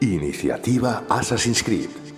[0.00, 2.17] Iniciativa Assassin's Creed.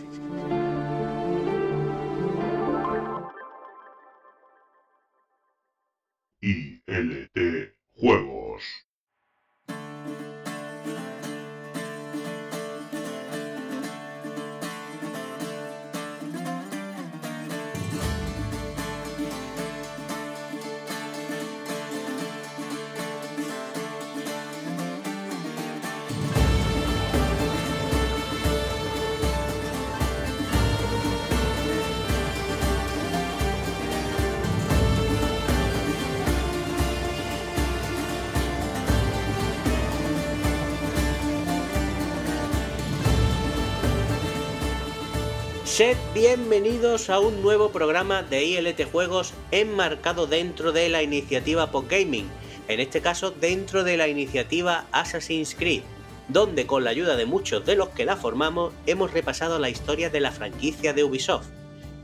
[46.51, 52.29] Bienvenidos a un nuevo programa de ILT Juegos enmarcado dentro de la iniciativa Gaming,
[52.67, 55.83] en este caso dentro de la iniciativa Assassin's Creed,
[56.27, 60.11] donde con la ayuda de muchos de los que la formamos hemos repasado la historia
[60.11, 61.47] de la franquicia de Ubisoft.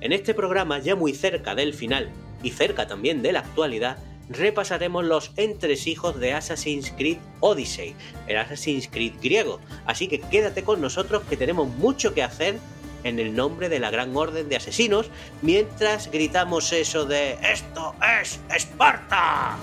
[0.01, 2.13] En este programa, ya muy cerca del final
[2.45, 7.97] y cerca también de la actualidad, repasaremos los entresijos de Assassin's Creed Odyssey,
[8.29, 9.59] el Assassin's Creed griego.
[9.87, 12.59] Así que quédate con nosotros que tenemos mucho que hacer
[13.07, 15.11] en el nombre de la Gran Orden de Asesinos,
[15.43, 19.57] mientras gritamos eso de ¡Esto es Esparta!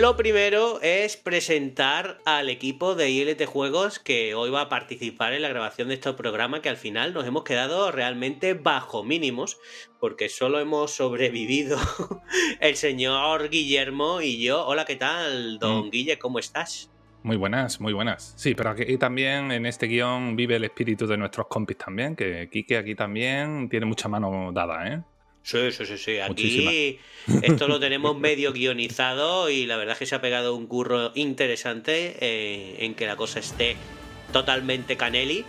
[0.00, 5.42] Lo primero es presentar al equipo de ILT Juegos que hoy va a participar en
[5.42, 9.58] la grabación de este programa que al final nos hemos quedado realmente bajo mínimos
[10.00, 11.76] porque solo hemos sobrevivido
[12.60, 14.66] el señor Guillermo y yo.
[14.66, 15.90] Hola, ¿qué tal, don mm.
[15.90, 16.18] Guille?
[16.18, 16.90] ¿Cómo estás?
[17.22, 18.32] Muy buenas, muy buenas.
[18.38, 22.48] Sí, pero aquí también en este guion vive el espíritu de nuestros compis también, que
[22.50, 25.02] Kike aquí también tiene mucha mano dada, ¿eh?
[25.42, 26.18] Sí, sí, sí, sí.
[26.18, 26.98] Aquí
[27.42, 31.12] esto lo tenemos medio guionizado y la verdad es que se ha pegado un curro
[31.14, 33.76] interesante eh, en que la cosa esté
[34.32, 35.44] totalmente caneli.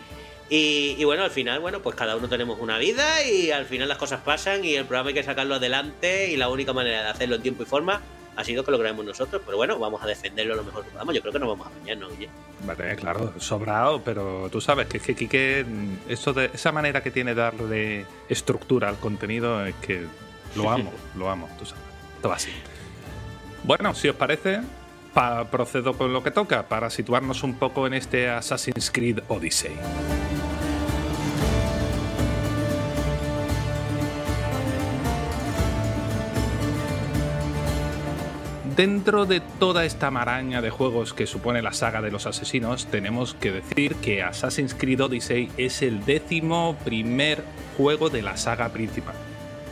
[0.49, 3.87] Y, y, bueno, al final, bueno, pues cada uno tenemos una vida y al final
[3.87, 7.09] las cosas pasan y el programa hay que sacarlo adelante y la única manera de
[7.09, 8.01] hacerlo en tiempo y forma
[8.35, 11.15] ha sido que lo grabemos nosotros, pero bueno, vamos a defenderlo lo mejor que podamos.
[11.15, 12.29] Yo creo que no vamos a bañarnos, oye.
[12.65, 15.65] Vale, claro, sobrado, pero tú sabes que es que Quique,
[16.07, 20.05] eso de, esa manera que tiene de darle estructura al contenido es que
[20.55, 21.83] lo amo, lo amo, tú sabes.
[22.21, 22.51] Todo así.
[23.63, 24.61] Bueno, si os parece,
[25.51, 29.75] procedo con lo que toca para situarnos un poco en este Assassin's Creed Odyssey.
[38.75, 43.35] Dentro de toda esta maraña de juegos que supone la saga de los asesinos, tenemos
[43.35, 47.43] que decir que Assassin's Creed Odyssey es el décimo primer
[47.77, 49.13] juego de la saga principal,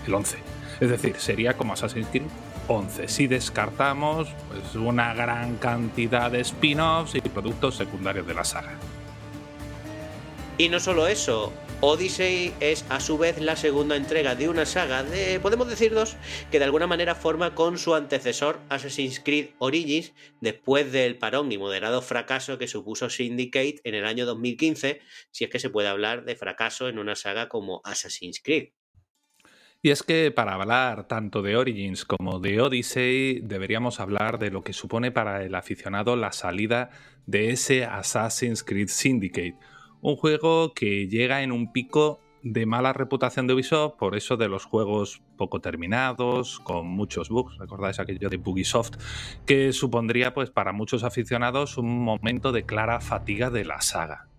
[0.05, 0.37] el 11.
[0.81, 2.27] Es decir, sería como Assassin's Creed
[2.67, 8.73] 11 si descartamos pues, una gran cantidad de spin-offs y productos secundarios de la saga.
[10.61, 15.03] Y no solo eso, Odyssey es a su vez la segunda entrega de una saga
[15.03, 16.17] de, podemos decir dos,
[16.51, 21.57] que de alguna manera forma con su antecesor Assassin's Creed Origins después del parón y
[21.57, 25.01] moderado fracaso que supuso Syndicate en el año 2015,
[25.31, 28.69] si es que se puede hablar de fracaso en una saga como Assassin's Creed.
[29.81, 34.61] Y es que para hablar tanto de Origins como de Odyssey deberíamos hablar de lo
[34.61, 36.91] que supone para el aficionado la salida
[37.25, 39.57] de ese Assassin's Creed Syndicate,
[40.01, 44.47] un juego que llega en un pico de mala reputación de Ubisoft, por eso de
[44.47, 48.95] los juegos poco terminados, con muchos bugs, recordáis aquello de Bugisoft,
[49.45, 54.30] que supondría pues para muchos aficionados un momento de clara fatiga de la saga.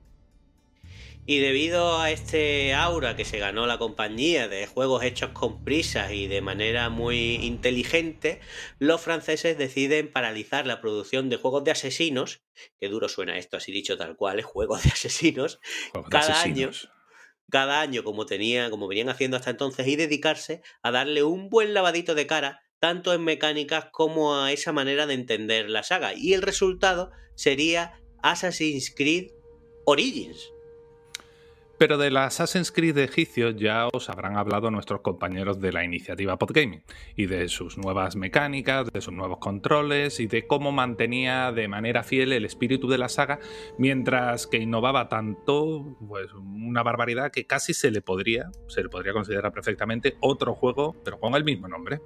[1.24, 6.10] Y debido a este aura que se ganó la compañía de juegos hechos con prisas
[6.12, 8.40] y de manera muy inteligente,
[8.80, 12.42] los franceses deciden paralizar la producción de juegos de asesinos,
[12.80, 15.60] que duro suena esto así dicho tal cual, es juegos de asesinos,
[16.10, 16.70] cada año
[17.50, 21.74] cada año como tenía, como venían haciendo hasta entonces y dedicarse a darle un buen
[21.74, 26.14] lavadito de cara tanto en mecánicas como a esa manera de entender la saga.
[26.14, 29.32] Y el resultado sería Assassin's Creed
[29.84, 30.50] Origins
[31.78, 35.84] pero de la Assassin's Creed de egipcio ya os habrán hablado nuestros compañeros de la
[35.84, 36.84] iniciativa Podgaming
[37.16, 42.02] y de sus nuevas mecánicas, de sus nuevos controles y de cómo mantenía de manera
[42.02, 43.38] fiel el espíritu de la saga,
[43.78, 49.12] mientras que innovaba tanto, pues una barbaridad que casi se le podría, se le podría
[49.12, 52.00] considerar perfectamente otro juego, pero con el mismo nombre.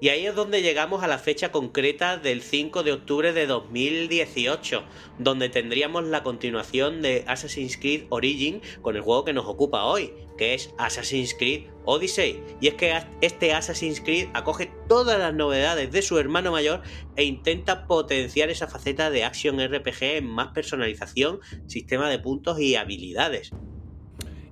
[0.00, 4.82] Y ahí es donde llegamos a la fecha concreta del 5 de octubre de 2018,
[5.18, 10.12] donde tendríamos la continuación de Assassin's Creed Origin con el juego que nos ocupa hoy,
[10.36, 12.42] que es Assassin's Creed Odyssey.
[12.60, 16.82] Y es que este Assassin's Creed acoge todas las novedades de su hermano mayor
[17.16, 22.74] e intenta potenciar esa faceta de action RPG en más personalización, sistema de puntos y
[22.74, 23.52] habilidades.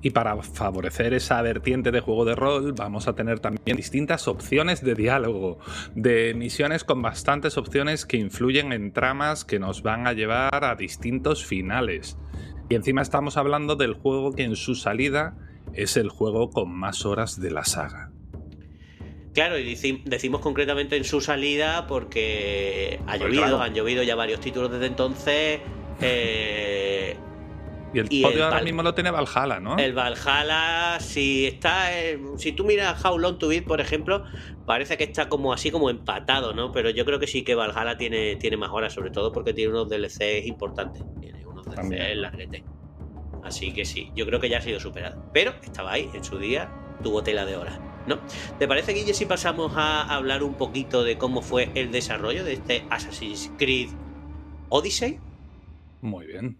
[0.02, 4.82] Y para favorecer esa vertiente de juego de rol, vamos a tener también distintas opciones
[4.84, 5.58] de diálogo,
[5.94, 10.74] de misiones con bastantes opciones que influyen en tramas que nos van a llevar a
[10.74, 12.18] distintos finales.
[12.68, 15.36] Y encima estamos hablando del juego que en su salida
[15.72, 18.10] es el juego con más horas de la saga.
[19.34, 24.40] Claro, y decimos concretamente en su salida porque ha pues llovido, han llovido ya varios
[24.40, 25.60] títulos desde entonces.
[26.00, 27.16] Eh,
[27.92, 29.76] y el podio ahora mismo lo tiene Valhalla, ¿no?
[29.76, 31.90] El Valhalla, si está.
[32.36, 34.24] si tú miras How Long to Beat, por ejemplo,
[34.66, 36.72] parece que está como así como empatado, ¿no?
[36.72, 39.72] Pero yo creo que sí que Valhalla tiene, tiene más horas, sobre todo porque tiene
[39.72, 41.02] unos DLCs importantes.
[41.20, 42.48] Tiene unos DLCs en la red.
[43.42, 45.30] Así que sí, yo creo que ya ha sido superado.
[45.32, 46.70] Pero estaba ahí en su día,
[47.02, 47.80] tuvo tela de horas.
[48.06, 48.18] ¿No?
[48.58, 52.54] ¿Te parece, Guille, si pasamos a hablar un poquito de cómo fue el desarrollo de
[52.54, 53.90] este Assassin's Creed
[54.70, 55.20] Odyssey?
[56.00, 56.58] Muy bien.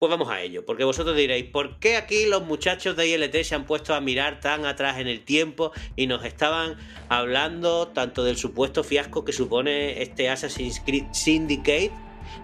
[0.00, 3.56] Pues vamos a ello, porque vosotros diréis, ¿por qué aquí los muchachos de ILT se
[3.56, 6.76] han puesto a mirar tan atrás en el tiempo y nos estaban
[7.08, 11.90] hablando tanto del supuesto fiasco que supone este Assassin's Creed Syndicate,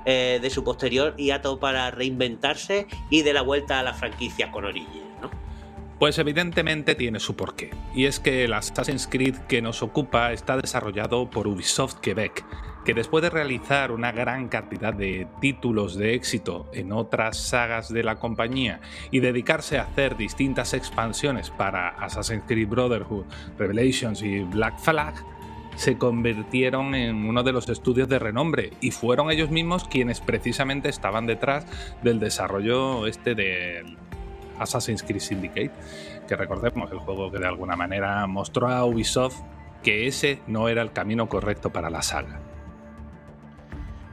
[0.05, 4.65] eh, de su posterior hiato para reinventarse y de la vuelta a la franquicia con
[4.65, 5.31] Origins, ¿no?
[6.01, 10.57] Pues evidentemente tiene su porqué, y es que el Assassin's Creed que nos ocupa está
[10.57, 12.45] desarrollado por Ubisoft Quebec,
[12.85, 18.03] que después de realizar una gran cantidad de títulos de éxito en otras sagas de
[18.03, 23.25] la compañía y dedicarse a hacer distintas expansiones para Assassin's Creed Brotherhood,
[23.59, 25.15] Revelations y Black Flag,
[25.77, 30.89] se convirtieron en uno de los estudios de renombre y fueron ellos mismos quienes precisamente
[30.89, 31.67] estaban detrás
[32.03, 33.97] del desarrollo este del
[34.59, 35.73] Assassin's Creed Syndicate,
[36.29, 39.41] que recordemos el juego que de alguna manera mostró a Ubisoft
[39.83, 42.41] que ese no era el camino correcto para la saga.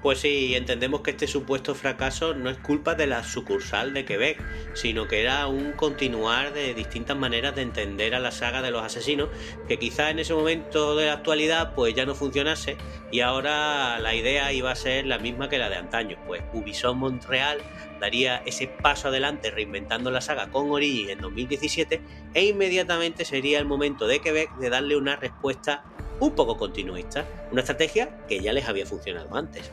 [0.01, 4.44] Pues sí, entendemos que este supuesto fracaso no es culpa de la sucursal de Quebec,
[4.74, 8.81] sino que era un continuar de distintas maneras de entender a la saga de los
[8.81, 9.30] asesinos,
[9.68, 12.77] que quizá en ese momento de la actualidad pues ya no funcionase
[13.12, 16.95] y ahora la idea iba a ser la misma que la de antaño, pues Ubisoft
[16.95, 17.59] Montreal
[18.00, 22.01] daría ese paso adelante reinventando la saga con Origin en 2017
[22.33, 25.83] e inmediatamente sería el momento de Quebec de darle una respuesta
[26.19, 29.71] un poco continuista, una estrategia que ya les había funcionado antes.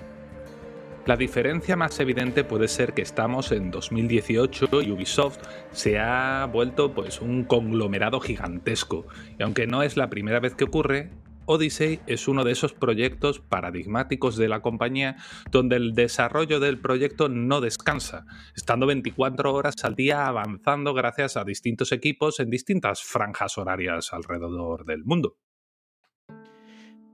[1.08, 5.38] La diferencia más evidente puede ser que estamos en 2018 y Ubisoft
[5.72, 9.06] se ha vuelto pues un conglomerado gigantesco.
[9.38, 11.10] Y aunque no es la primera vez que ocurre,
[11.46, 15.16] Odyssey es uno de esos proyectos paradigmáticos de la compañía
[15.50, 21.44] donde el desarrollo del proyecto no descansa, estando 24 horas al día avanzando gracias a
[21.44, 25.38] distintos equipos en distintas franjas horarias alrededor del mundo.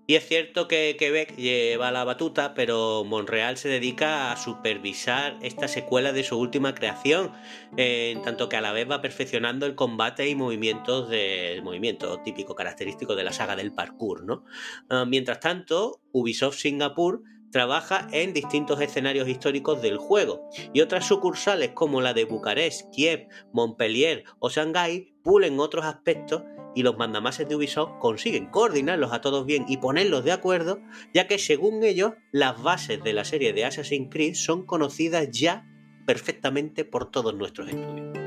[0.07, 5.67] Y es cierto que Quebec lleva la batuta, pero Montreal se dedica a supervisar esta
[5.67, 7.33] secuela de su última creación,
[7.79, 12.55] en tanto que a la vez va perfeccionando el combate y movimientos del movimiento típico
[12.55, 14.25] característico de la saga del parkour.
[14.25, 14.45] ¿no?
[14.91, 21.71] Ah, mientras tanto, Ubisoft Singapur trabaja en distintos escenarios históricos del juego y otras sucursales
[21.71, 26.43] como la de Bucarest, Kiev, Montpellier o Shanghái pulen otros aspectos
[26.75, 30.81] y los mandamases de Ubisoft consiguen coordinarlos a todos bien y ponerlos de acuerdo,
[31.13, 35.67] ya que según ellos las bases de la serie de Assassin's Creed son conocidas ya
[36.07, 38.25] perfectamente por todos nuestros estudios.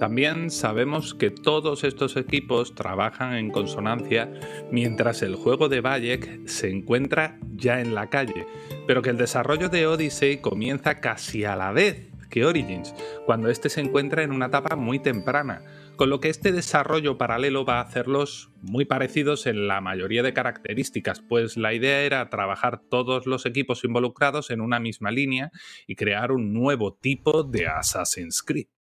[0.00, 4.30] También sabemos que todos estos equipos trabajan en consonancia
[4.70, 8.46] mientras el juego de Bayek se encuentra ya en la calle,
[8.88, 12.92] pero que el desarrollo de Odyssey comienza casi a la vez que Origins,
[13.26, 15.62] cuando este se encuentra en una etapa muy temprana,
[15.96, 20.32] con lo que este desarrollo paralelo va a hacerlos muy parecidos en la mayoría de
[20.32, 25.50] características, pues la idea era trabajar todos los equipos involucrados en una misma línea
[25.86, 28.73] y crear un nuevo tipo de Assassin's Creed.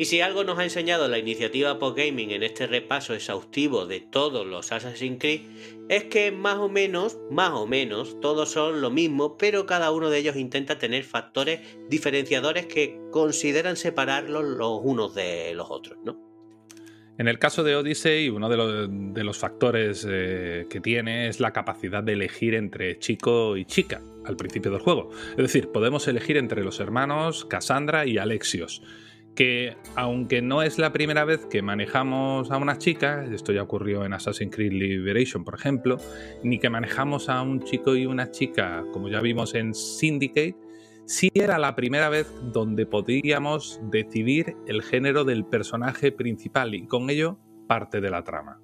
[0.00, 4.46] Y si algo nos ha enseñado la iniciativa Gaming en este repaso exhaustivo de todos
[4.46, 5.42] los Assassin's Creed,
[5.90, 10.08] es que más o menos, más o menos, todos son lo mismo, pero cada uno
[10.08, 16.18] de ellos intenta tener factores diferenciadores que consideran separarlos los unos de los otros, ¿no?
[17.18, 22.02] En el caso de Odyssey, uno de, los, factores eh, que tiene es la capacidad
[22.02, 25.10] de elegir entre chico y chica al principio del juego.
[25.32, 28.82] Es decir, podemos elegir entre los hermanos Cassandra y Alexios
[29.40, 34.04] que aunque no es la primera vez que manejamos a una chica, esto ya ocurrió
[34.04, 35.96] en Assassin's Creed Liberation, por ejemplo,
[36.42, 40.58] ni que manejamos a un chico y una chica, como ya vimos en Syndicate,
[41.06, 47.08] sí era la primera vez donde podíamos decidir el género del personaje principal y con
[47.08, 48.60] ello parte de la trama.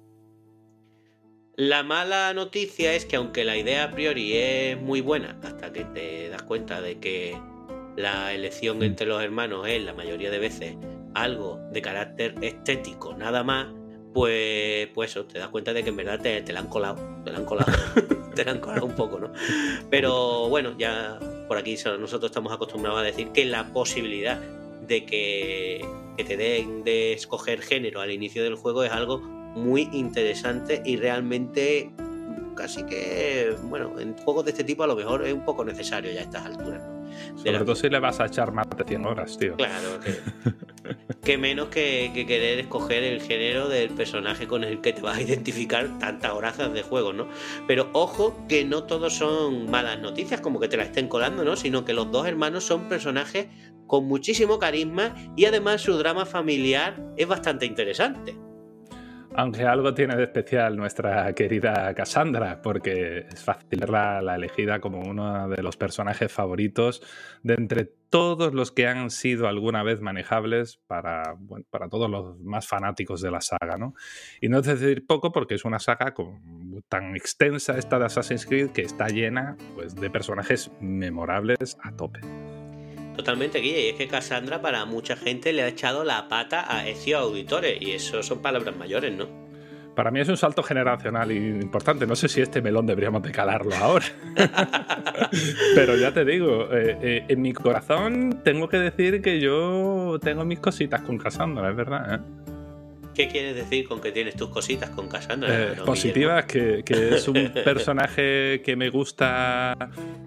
[1.55, 5.85] La mala noticia es que aunque la idea a priori es muy buena, hasta que
[5.85, 7.35] te das cuenta de que
[7.97, 10.75] la elección entre los hermanos es la mayoría de veces
[11.15, 13.67] algo de carácter estético, nada más,
[14.13, 16.97] pues, pues eso, te das cuenta de que en verdad te, te la han colado,
[17.25, 17.73] te la han colado,
[18.35, 19.31] te la han colado un poco, ¿no?
[19.89, 24.39] Pero bueno, ya por aquí nosotros estamos acostumbrados a decir que la posibilidad
[24.87, 25.83] de que,
[26.17, 30.97] que te den de escoger género al inicio del juego es algo muy interesante y
[30.97, 31.91] realmente
[32.55, 36.11] casi que, bueno, en juegos de este tipo a lo mejor es un poco necesario
[36.11, 36.96] ya a estas alturas.
[37.35, 39.55] Sobre todo si le vas a echar más de 100 horas, tío.
[39.55, 39.99] Claro,
[41.23, 45.21] que, menos que, querer escoger el género del personaje con el que te vas a
[45.21, 47.27] identificar tantas horas de juego, ¿no?
[47.67, 51.55] Pero ojo que no todos son malas noticias, como que te la estén colando, ¿no?
[51.55, 53.47] Sino que los dos hermanos son personajes
[53.87, 58.46] con muchísimo carisma y además su drama familiar es bastante interesante.
[59.39, 64.99] Aunque algo tiene de especial nuestra querida Cassandra, porque es fácil verla la elegida como
[64.99, 67.03] uno de los personajes favoritos
[67.43, 71.37] de entre todos los que han sido alguna vez manejables para,
[71.69, 73.77] para todos los más fanáticos de la saga.
[73.77, 73.93] ¿no?
[74.41, 76.15] Y no es decir poco porque es una saga
[76.89, 82.21] tan extensa esta de Assassin's Creed que está llena pues, de personajes memorables a tope.
[83.17, 83.87] Totalmente, Guille.
[83.87, 87.81] Y es que Cassandra para mucha gente le ha echado la pata a Ezio Auditores.
[87.81, 89.47] Y eso son palabras mayores, ¿no?
[89.95, 92.05] Para mí es un salto generacional importante.
[92.05, 94.05] No sé si este melón deberíamos de calarlo ahora.
[95.75, 100.45] Pero ya te digo, eh, eh, en mi corazón tengo que decir que yo tengo
[100.45, 102.13] mis cositas con Cassandra, es verdad.
[102.13, 102.46] ¿eh?
[103.17, 105.71] ¿Qué quieres decir con que tienes tus cositas con Cassandra?
[105.71, 109.75] Eh, positivas, que, es un personaje que me gusta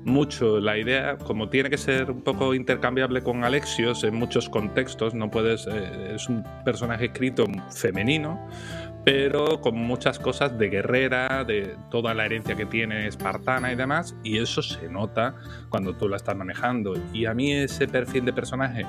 [0.02, 0.58] mucho.
[0.58, 5.30] La idea, como tiene que ser un poco intercambiable con Alexios en muchos contextos, no
[5.30, 5.68] puedes.
[5.68, 8.44] Eh, es un personaje escrito femenino,
[9.04, 14.16] pero con muchas cosas de guerrera, de toda la herencia que tiene espartana y demás,
[14.24, 15.36] y eso se nota
[15.68, 16.94] cuando tú la estás manejando.
[17.12, 18.84] Y a mí ese perfil de personaje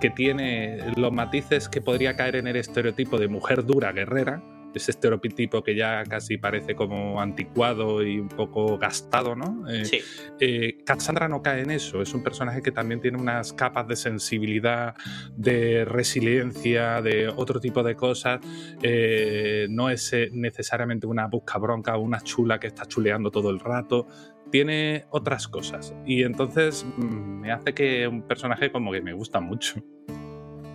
[0.00, 4.42] que tiene los matices que podría caer en el estereotipo de mujer dura, guerrera,
[4.74, 9.68] ese estereotipo que ya casi parece como anticuado y un poco gastado, ¿no?
[9.68, 10.00] Eh, sí.
[10.40, 13.96] Eh, Cassandra no cae en eso, es un personaje que también tiene unas capas de
[13.96, 14.94] sensibilidad,
[15.36, 18.40] de resiliencia, de otro tipo de cosas.
[18.82, 23.60] Eh, no es necesariamente una busca bronca o una chula que está chuleando todo el
[23.60, 24.06] rato,
[24.50, 25.94] tiene otras cosas.
[26.06, 29.82] Y entonces mm, me hace que un personaje como que me gusta mucho.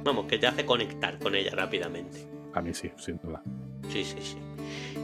[0.04, 2.28] Vamos, que te hace conectar con ella rápidamente.
[2.54, 3.42] A mí sí, sin duda.
[3.90, 4.38] Sí, sí, sí.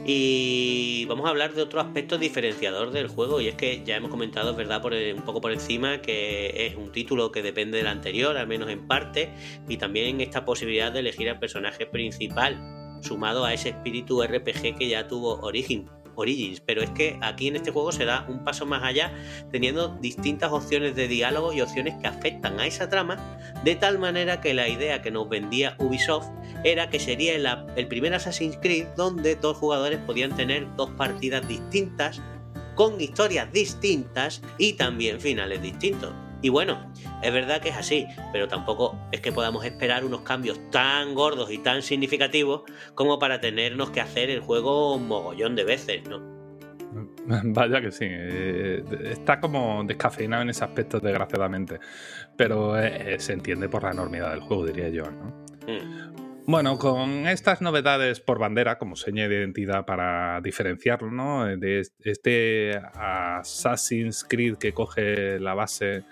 [0.06, 4.10] Y vamos a hablar de otro aspecto diferenciador del juego y es que ya hemos
[4.10, 8.36] comentado, verdad, por un poco por encima, que es un título que depende del anterior,
[8.36, 9.30] al menos en parte,
[9.68, 12.58] y también esta posibilidad de elegir al personaje principal,
[13.02, 17.56] sumado a ese espíritu RPG que ya tuvo Origin, Origins, pero es que aquí en
[17.56, 19.12] este juego se da un paso más allá
[19.50, 23.16] teniendo distintas opciones de diálogo y opciones que afectan a esa trama,
[23.64, 26.28] de tal manera que la idea que nos vendía Ubisoft
[26.64, 32.20] era que sería el, primer Assassin's Creed donde dos jugadores podían tener dos partidas distintas,
[32.74, 36.12] con historias distintas y también finales distintos.
[36.42, 36.90] Y bueno,
[37.22, 41.50] es verdad que es así, pero tampoco es que podamos esperar unos cambios tan gordos
[41.50, 42.62] y tan significativos
[42.94, 46.40] como para tenernos que hacer el juego un mogollón de veces, ¿no?
[47.44, 51.78] Vaya que sí, eh, está como descafeinado en ese aspecto, desgraciadamente,
[52.36, 55.26] pero eh, se entiende por la enormidad del juego, diría yo, ¿no?
[55.66, 56.20] Mm.
[56.46, 61.44] Bueno, con estas novedades por bandera como seña de identidad para diferenciarlo, ¿no?
[61.44, 66.02] De este Assassin's Creed que coge la base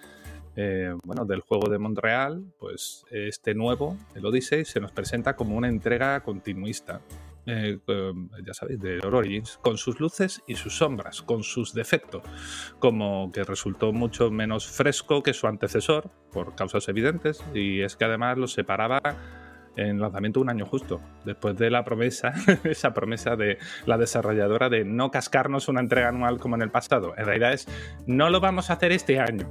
[0.61, 5.57] eh, bueno, del juego de Montreal, pues este nuevo, el Odyssey, se nos presenta como
[5.57, 7.01] una entrega continuista.
[7.47, 7.79] Eh,
[8.45, 12.25] ya sabéis, de Origins, con sus luces y sus sombras, con sus defectos,
[12.81, 18.07] como que resultó mucho menos fresco que su antecesor, por causas evidentes, y es que
[18.07, 19.01] además lo separaba
[19.77, 22.33] en lanzamiento un año justo, después de la promesa,
[22.65, 27.15] esa promesa de la desarrolladora de no cascarnos una entrega anual como en el pasado.
[27.17, 27.69] En realidad es,
[28.09, 29.49] no lo vamos a hacer este año,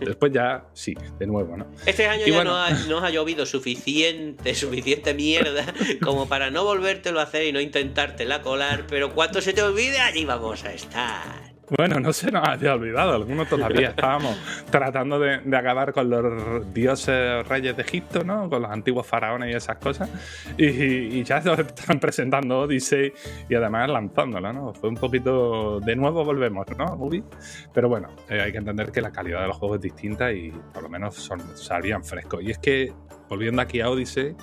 [0.00, 1.66] Después ya, sí, de nuevo, ¿no?
[1.86, 7.44] Este año ya no, ha, llovido suficiente, suficiente mierda como para no volvértelo a hacer
[7.44, 11.53] y no intentártela colar, pero cuando se te olvide, allí vamos a estar.
[11.70, 14.36] Bueno, no se nos había olvidado, algunos todavía estábamos
[14.70, 18.50] tratando de, acabar con los dioses reyes de Egipto, ¿no?
[18.50, 20.10] Con los antiguos faraones y esas cosas.
[20.58, 23.12] Y, ya se están presentando Odyssey
[23.48, 24.74] y además lanzándola, ¿no?
[24.74, 25.80] Fue un poquito.
[25.80, 26.96] De nuevo volvemos, ¿no?
[26.98, 27.24] Ubi.
[27.72, 30.50] Pero bueno, eh, hay que entender que la calidad de los juegos es distinta y
[30.72, 32.42] por lo menos son, salían frescos.
[32.42, 32.92] Y es que,
[33.28, 34.34] volviendo aquí a Odyssey,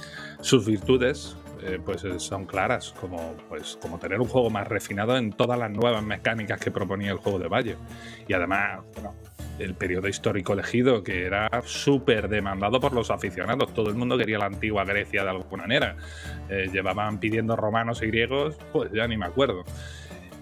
[0.42, 5.18] sus virtudes eh, pues eh, son claras, como, pues, como tener un juego más refinado
[5.18, 7.76] en todas las nuevas mecánicas que proponía el juego de Valle.
[8.28, 8.80] Y además,
[9.60, 13.74] el periodo histórico elegido, que era súper demandado por los aficionados.
[13.74, 15.96] Todo el mundo quería la antigua Grecia de alguna manera.
[16.50, 19.64] Eh, llevaban pidiendo romanos y griegos, pues ya ni me acuerdo.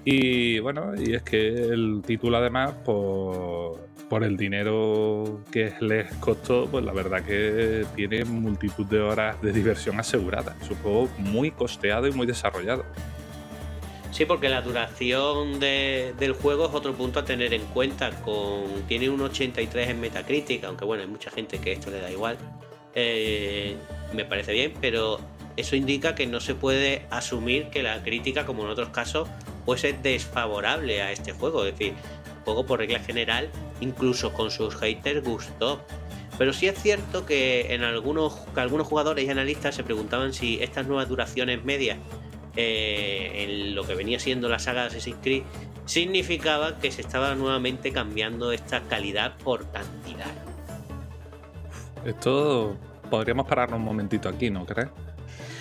[0.06, 6.68] Y bueno, y es que el título además, por, por el dinero que les costó,
[6.68, 10.56] pues la verdad que tiene multitud de horas de diversión asegurada.
[10.62, 12.86] Es un juego muy costeado y muy desarrollado.
[14.12, 18.10] Sí, porque la duración del juego es otro punto a tener en cuenta.
[18.22, 22.12] Con, tiene un 83 en Metacritic, aunque bueno, hay mucha gente que esto le da
[22.12, 22.38] igual.
[22.96, 23.76] Eh,
[24.14, 25.20] me parece bien, pero
[25.56, 29.30] eso indica que no se puede asumir que la crítica, como en otros casos,
[29.66, 31.64] fuese desfavorable a este juego.
[31.64, 31.94] Es decir,
[32.50, 35.86] juego por regla general, incluso con sus haters, gustó.
[36.40, 40.88] Pero sí es cierto que en algunos, algunos jugadores y analistas se preguntaban si estas
[40.88, 42.00] nuevas duraciones medias
[42.56, 45.44] eh, en lo que venía siendo la saga de Assassin's Creed
[45.86, 50.32] significaba que se estaba nuevamente cambiando esta calidad por cantidad.
[52.06, 52.78] Esto
[53.12, 54.90] podríamos pararnos un momentito aquí, ¿no crees?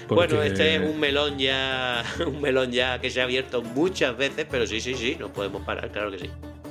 [0.09, 4.47] Bueno, este es un melón ya, un melón ya que se ha abierto muchas veces,
[4.51, 6.31] pero sí, sí, sí, nos podemos parar, claro que sí.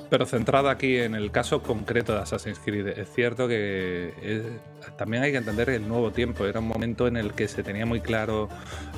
[0.09, 4.13] Pero centrado aquí en el caso concreto de Assassin's Creed, es cierto que
[4.97, 6.45] también hay que entender el nuevo tiempo.
[6.45, 8.47] Era un momento en el que se tenía muy claro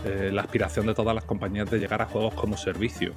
[0.06, 3.14] eh, la aspiración de todas las compañías de llegar a juegos como servicio.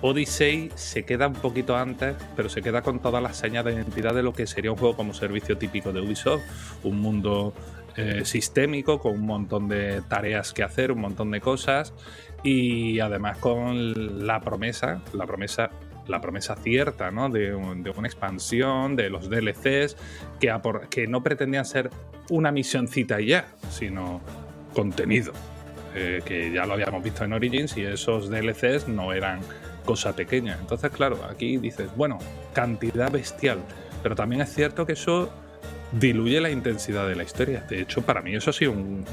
[0.00, 4.14] Odyssey se queda un poquito antes, pero se queda con todas las señas de identidad
[4.14, 6.42] de lo que sería un juego como servicio típico de Ubisoft.
[6.84, 7.54] Un mundo
[7.96, 11.94] eh, sistémico, con un montón de tareas que hacer, un montón de cosas
[12.42, 15.70] y además con la promesa, la promesa
[16.08, 17.28] la promesa cierta ¿no?
[17.28, 19.96] de, una expansión, de los DLCs,
[20.40, 20.54] que,
[20.90, 21.90] que no pretendían ser
[22.30, 24.20] una misioncita y ya, sino
[24.74, 25.32] contenido.
[25.96, 29.40] Eh, que ya lo habíamos visto en Origins y esos DLCs no eran
[29.84, 30.58] cosa pequeña.
[30.60, 32.18] Entonces, claro, aquí dices, bueno,
[32.52, 33.60] cantidad bestial,
[34.02, 35.30] pero también es cierto que eso
[35.92, 37.64] diluye la intensidad de la historia.
[37.68, 39.04] De hecho, para mí eso ha sido un,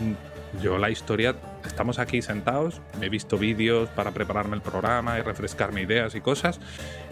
[0.60, 1.36] Yo la historia,
[1.66, 6.22] estamos aquí sentados, me he visto vídeos para prepararme el programa y refrescarme ideas y
[6.22, 6.60] cosas,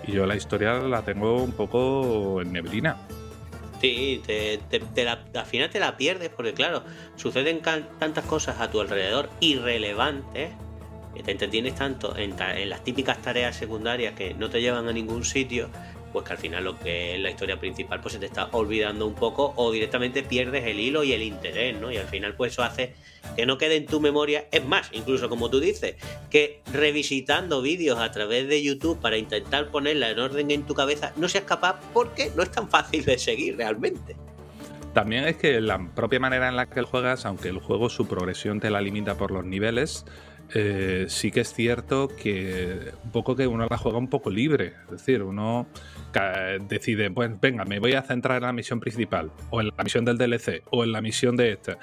[0.05, 2.97] y yo la historia la tengo un poco en neblina.
[3.79, 4.59] Sí, te,
[5.05, 6.83] la, al final te la pierdes porque claro,
[7.15, 10.51] suceden tantas cosas a tu alrededor irrelevantes
[11.15, 14.91] que te entretienes tanto en, en las típicas tareas secundarias que no te llevan a
[14.91, 15.69] ningún sitio
[16.11, 19.05] pues que al final lo que es la historia principal pues se te está olvidando
[19.07, 21.91] un poco o directamente pierdes el hilo y el interés, ¿no?
[21.91, 22.93] Y al final pues eso hace
[23.35, 24.47] que no quede en tu memoria.
[24.51, 25.95] Es más, incluso como tú dices,
[26.29, 31.13] que revisitando vídeos a través de YouTube para intentar ponerla en orden en tu cabeza
[31.15, 34.15] no seas capaz porque no es tan fácil de seguir realmente.
[34.93, 38.59] También es que la propia manera en la que juegas, aunque el juego su progresión
[38.59, 40.05] te la limita por los niveles,
[40.53, 44.73] eh, sí que es cierto que un poco que uno la juega un poco libre.
[44.85, 45.67] Es decir, uno
[46.67, 50.05] decide, pues venga, me voy a centrar en la misión principal, o en la misión
[50.05, 51.77] del DLC, o en la misión de esta.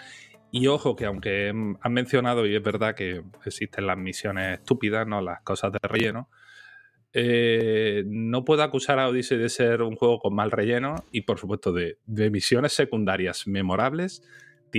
[0.50, 5.20] Y ojo que aunque han mencionado, y es verdad que existen las misiones estúpidas, ¿no?
[5.20, 6.29] Las cosas de relleno.
[7.12, 11.38] Eh, no puedo acusar a Odyssey de ser un juego con mal relleno y por
[11.38, 14.22] supuesto de, de misiones secundarias memorables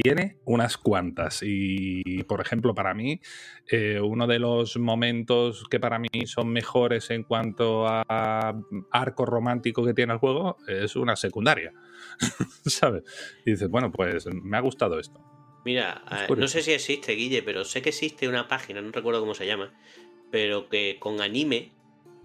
[0.02, 1.42] tiene unas cuantas.
[1.44, 3.20] Y, por ejemplo, para mí,
[3.70, 8.56] eh, uno de los momentos que para mí son mejores en cuanto a
[8.92, 11.74] arco romántico que tiene el juego es una secundaria.
[12.66, 13.04] ¿Sabes?
[13.46, 15.22] Y dices, bueno, pues me ha gustado esto.
[15.66, 19.20] Mira, eh, no sé si existe, Guille, pero sé que existe una página, no recuerdo
[19.20, 19.74] cómo se llama,
[20.32, 21.72] pero que con anime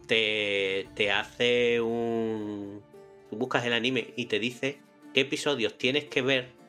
[0.07, 2.83] te, te hace un...
[3.31, 4.79] Tú buscas el anime y te dice
[5.13, 6.62] qué episodios tienes que ver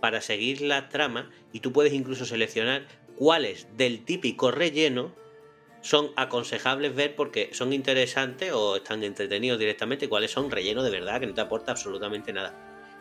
[0.00, 5.14] para seguir la trama y tú puedes incluso seleccionar cuáles del típico relleno
[5.80, 11.20] son aconsejables ver porque son interesantes o están entretenidos directamente, cuáles son relleno de verdad
[11.20, 12.54] que no te aporta absolutamente nada.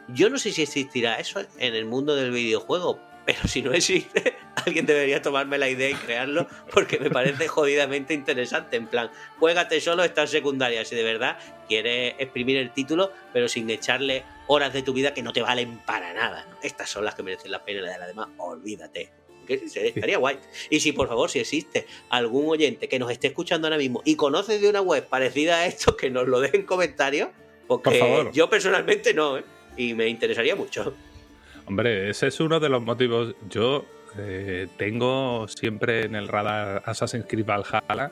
[0.10, 4.36] Yo no sé si existirá eso en el mundo del videojuego, pero si no existe,
[4.65, 8.77] alguien debería tomarme la idea y crearlo porque me parece jodidamente interesante.
[8.77, 13.67] En plan, juégate solo estas secundarias si de verdad quieres exprimir el título, pero sin
[13.71, 16.47] echarle horas de tu vida que no te valen para nada.
[16.62, 19.12] Estas son las que merecen la pena y las demás, olvídate.
[19.45, 20.39] Que estaría guay.
[20.71, 24.15] Y si por favor, si existe algún oyente que nos esté escuchando ahora mismo y
[24.15, 27.29] conoce de una web parecida a esto, que nos lo deje en comentarios.
[27.67, 29.43] Porque yo personalmente no, ¿eh?
[29.77, 30.95] y me interesaría mucho.
[31.67, 33.36] Hombre, ese es uno de los motivos.
[33.49, 33.86] Yo
[34.17, 38.12] eh, tengo siempre en el radar Assassin's Creed Valhalla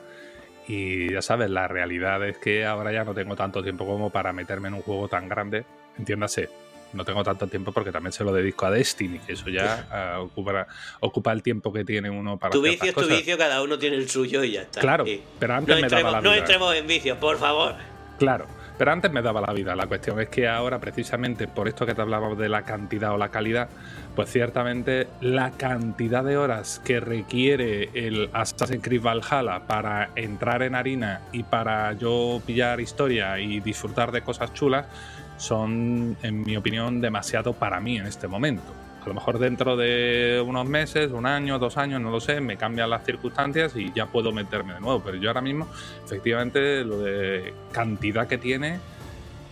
[0.66, 4.32] y ya sabes, la realidad es que ahora ya no tengo tanto tiempo como para
[4.32, 5.64] meterme en un juego tan grande.
[5.98, 6.48] Entiéndase,
[6.94, 10.20] no tengo tanto tiempo porque también se lo dedico a Destiny, que eso ya ah,
[10.20, 10.66] ocupa,
[11.00, 13.96] ocupa, el tiempo que tiene uno para Tu vicio es tu vicio, cada uno tiene
[13.96, 14.80] el suyo y ya está.
[14.80, 15.04] Claro,
[15.38, 16.30] pero antes no me daba la vida.
[16.30, 17.74] No entremos en vicio, por favor.
[18.18, 18.46] Claro,
[18.78, 19.74] pero antes me daba la vida.
[19.74, 23.18] La cuestión es que ahora, precisamente por esto que te hablábamos de la cantidad o
[23.18, 23.68] la calidad,
[24.14, 30.74] pues ciertamente la cantidad de horas que requiere el Assassin's Creed Valhalla para entrar en
[30.76, 34.86] harina y para yo pillar historia y disfrutar de cosas chulas
[35.36, 38.72] son, en mi opinión, demasiado para mí en este momento.
[39.04, 42.56] A lo mejor dentro de unos meses, un año, dos años, no lo sé, me
[42.56, 45.02] cambian las circunstancias y ya puedo meterme de nuevo.
[45.04, 45.68] Pero yo ahora mismo,
[46.04, 48.80] efectivamente, lo de cantidad que tiene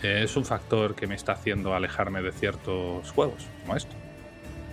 [0.02, 3.94] es un factor que me está haciendo alejarme de ciertos juegos, como esto.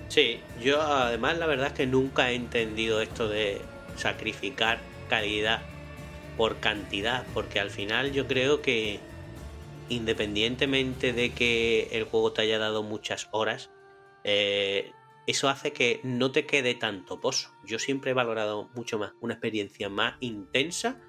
[0.07, 3.61] Sí, yo además la verdad es que nunca he entendido esto de
[3.95, 5.61] sacrificar calidad
[6.37, 8.99] por cantidad, porque al final yo creo que
[9.89, 13.71] independientemente de que el juego te haya dado muchas horas,
[14.23, 14.91] eh,
[15.27, 17.51] eso hace que no te quede tanto pozo.
[17.65, 20.99] Yo siempre he valorado mucho más una experiencia más intensa,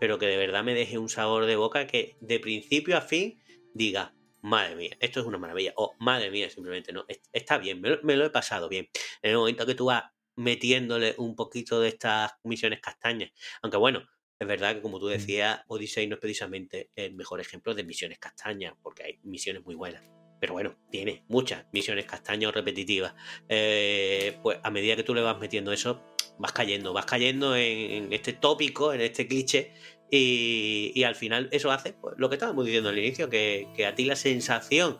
[0.00, 3.38] pero que de verdad me deje un sabor de boca que de principio a fin
[3.74, 7.90] diga, madre mía, esto es una maravilla, o madre mía, simplemente no, está bien, me
[7.90, 8.88] lo, me lo he pasado bien.
[9.22, 10.04] En el momento que tú vas
[10.36, 14.06] metiéndole un poquito de estas misiones castañas, aunque bueno,
[14.38, 18.18] es verdad que, como tú decías, Odyssey no es precisamente el mejor ejemplo de misiones
[18.18, 20.02] castañas, porque hay misiones muy buenas.
[20.38, 23.14] Pero bueno, tiene muchas misiones castañas o repetitivas.
[23.48, 26.02] Eh, pues a medida que tú le vas metiendo eso,
[26.38, 29.72] vas cayendo, vas cayendo en, este tópico, en este cliché,
[30.10, 33.94] y, al final eso hace pues, lo que estábamos diciendo al inicio, que, que a
[33.94, 34.98] ti la sensación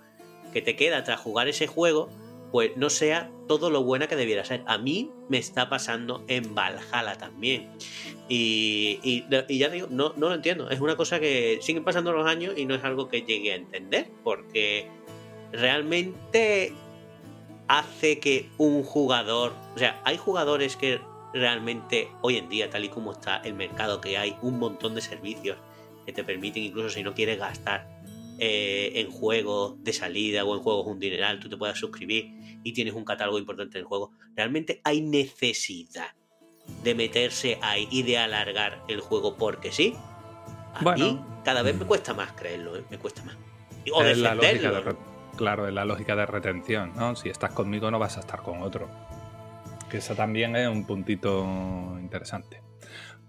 [0.53, 2.09] que te queda tras jugar ese juego
[2.53, 4.63] pues no sea todo lo buena que debiera ser.
[4.67, 7.71] A mí me está pasando en Valhalla también.
[8.29, 10.71] Y, ya digo, no, no lo entiendo.
[10.71, 13.57] Es una cosa que siguen pasando los años y no es algo que llegue a
[13.57, 14.11] entender.
[14.25, 14.89] Porque
[15.53, 16.73] realmente
[17.69, 19.53] hace que un jugador.
[19.75, 21.01] O sea, hay jugadores que
[21.33, 25.01] realmente hoy en día, tal y como está el mercado, que hay un montón de
[25.01, 25.59] servicios
[26.05, 27.96] que te permiten, incluso si no quieres gastar
[28.39, 32.73] eh, en juegos de salida o en juegos un dineral, tú te puedas suscribir y
[32.73, 34.13] tienes un catálogo importante del juego.
[34.35, 36.09] Realmente hay necesidad
[36.83, 39.95] de meterse ahí y de alargar el juego porque sí.
[40.75, 42.85] A bueno, mí cada vez me cuesta más creerlo, ¿eh?
[42.91, 43.37] me cuesta más.
[43.93, 44.99] O defenderlo.
[45.37, 47.15] claro, es la lógica de retención, ¿no?
[47.17, 48.91] Si estás conmigo no vas a estar con otro.
[49.89, 51.45] Que eso también es un puntito
[52.01, 52.66] interesante.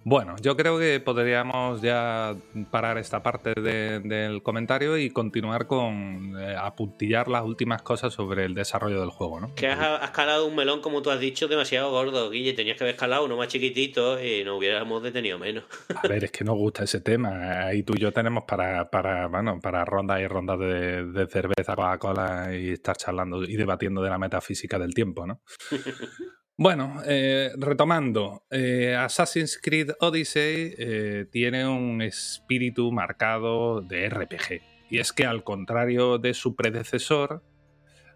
[0.10, 2.34] Bueno, yo creo que podríamos ya
[2.72, 8.56] parar esta parte del comentario y continuar con eh, apuntillar las últimas cosas sobre el
[8.56, 9.54] desarrollo del juego, ¿no?
[9.54, 12.54] Que has, escalado un melón, como tú has dicho, demasiado gordo, Guille.
[12.54, 15.66] Tenías que haber escalado uno más chiquitito y no hubiéramos detenido menos.
[15.94, 17.66] A ver, es que nos gusta ese tema.
[17.66, 21.76] Ahí tú y yo tenemos para, para, bueno, para rondas y rondas de, de cerveza,
[21.76, 25.42] Coca-Cola y estar charlando y debatiendo de la metafísica del tiempo, ¿no?
[26.60, 34.64] Bueno, eh, retomando, eh, Assassin's Creed Odyssey eh, tiene un espíritu marcado de RPG.
[34.90, 37.44] Y es que al contrario de su predecesor,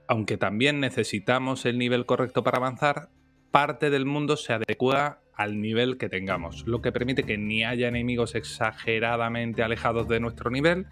[0.07, 3.09] aunque también necesitamos el nivel correcto para avanzar,
[3.51, 7.89] parte del mundo se adecua al nivel que tengamos, lo que permite que ni haya
[7.89, 10.87] enemigos exageradamente alejados de nuestro nivel,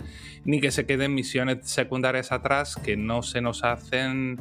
[0.46, 4.40] ni que se queden misiones secundarias atrás que no se nos hacen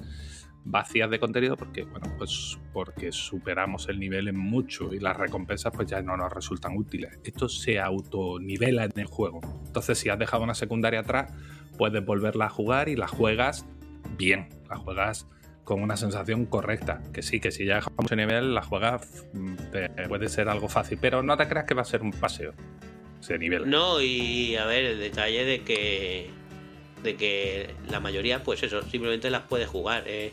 [0.64, 5.72] vacías de contenido porque, bueno, pues porque superamos el nivel en mucho y las recompensas
[5.74, 7.18] pues ya no nos resultan útiles.
[7.24, 9.40] Esto se autonivela en el juego.
[9.66, 11.32] Entonces, si has dejado una secundaria atrás,
[11.76, 13.66] puedes volverla a jugar y la juegas
[14.16, 15.26] bien, la juegas
[15.64, 17.02] con una sensación correcta.
[17.12, 19.54] Que sí, que si ya dejamos mucho nivel, la juegas mm,
[20.08, 22.52] puede ser algo fácil, pero no te creas que va a ser un paseo
[23.20, 23.68] ese nivel.
[23.68, 26.30] No, y a ver, el detalle de que
[27.02, 30.04] de que la mayoría, pues eso, simplemente las puedes jugar.
[30.06, 30.32] Eh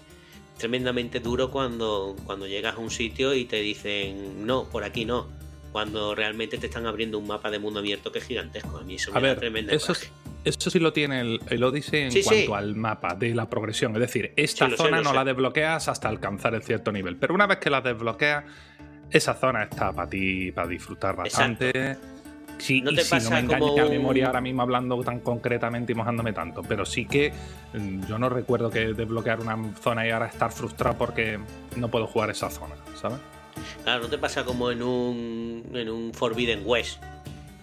[0.58, 5.28] tremendamente duro cuando, cuando llegas a un sitio y te dicen, no, por aquí no.
[5.72, 8.78] Cuando realmente te están abriendo un mapa de mundo abierto que es gigantesco.
[8.78, 9.94] A mí eso me da tremenda eso,
[10.46, 13.94] eso sí lo tiene el, el Odyssey en cuanto al mapa de la progresión.
[13.96, 17.18] Es decir, esta zona no la desbloqueas hasta alcanzar el cierto nivel.
[17.18, 18.46] Pero una vez que la desbloqueas,
[19.10, 21.98] esa zona está para ti, para disfrutar bastante.
[22.58, 25.96] Sí, no te pasa no me engaña la memoria ahora mismo hablando tan concretamente y
[25.96, 27.34] mojándome tanto, pero sí que
[27.74, 31.40] mm, yo no recuerdo que desbloquear una zona y ahora estar frustrado porque
[31.76, 33.20] no puedo jugar esa zona, ¿sabes?
[33.84, 37.02] Claro, no te pasa como en un, en un Forbidden West,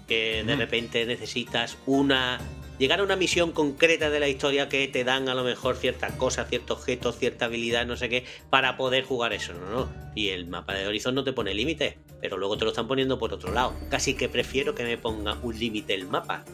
[0.07, 2.39] que de repente necesitas una
[2.83, 6.15] llegar a una misión concreta de la historia que te dan a lo mejor ciertas
[6.15, 9.71] cosas, ciertos objetos, cierta habilidad, no sé qué, para poder jugar eso, ¿no?
[9.71, 10.03] no.
[10.17, 13.21] Y el mapa de Horizon no te pone límite, pero luego te lo están poniendo
[13.21, 13.73] por otro lado.
[13.89, 16.45] Casi que prefiero que me ponga un límite el mapa.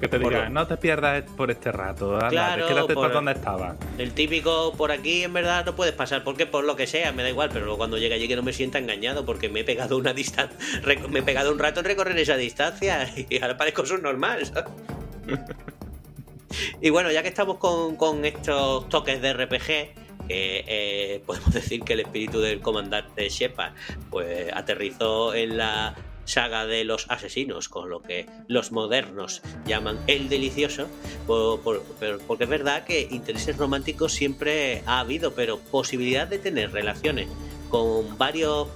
[0.00, 3.76] Que te diga, no te pierdas por este rato, anda, claro, quédate por, donde estaba.
[3.98, 7.22] El típico, por aquí en verdad no puedes pasar, porque por lo que sea, me
[7.22, 9.64] da igual, pero luego cuando llegue allí que no me sienta engañado, porque me he
[9.64, 10.58] pegado una distancia,
[11.08, 14.97] me he pegado un rato en recorrer esa distancia y ahora parezco normal, ¿sabes?
[16.80, 19.94] y bueno, ya que estamos con, estos toques de RPG,
[20.28, 23.72] eh, podemos decir que el espíritu del comandante Shepard
[24.10, 25.94] pues aterrizó en la
[26.28, 30.86] saga de los asesinos, con lo que los modernos llaman el delicioso,
[31.26, 37.28] porque es verdad que intereses románticos siempre ha habido, pero posibilidad de tener relaciones
[37.70, 38.68] con varios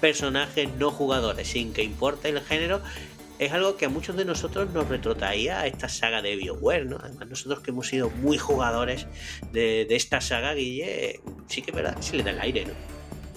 [0.00, 2.82] personajes no jugadores sin que importe el género
[3.38, 6.98] es algo que a muchos de nosotros nos retrotraía a esta saga de BioWare, ¿no?
[7.02, 9.06] Además, nosotros que hemos sido muy jugadores
[9.52, 12.72] de, esta saga, Guille, sí que es verdad, se le da el aire, ¿no?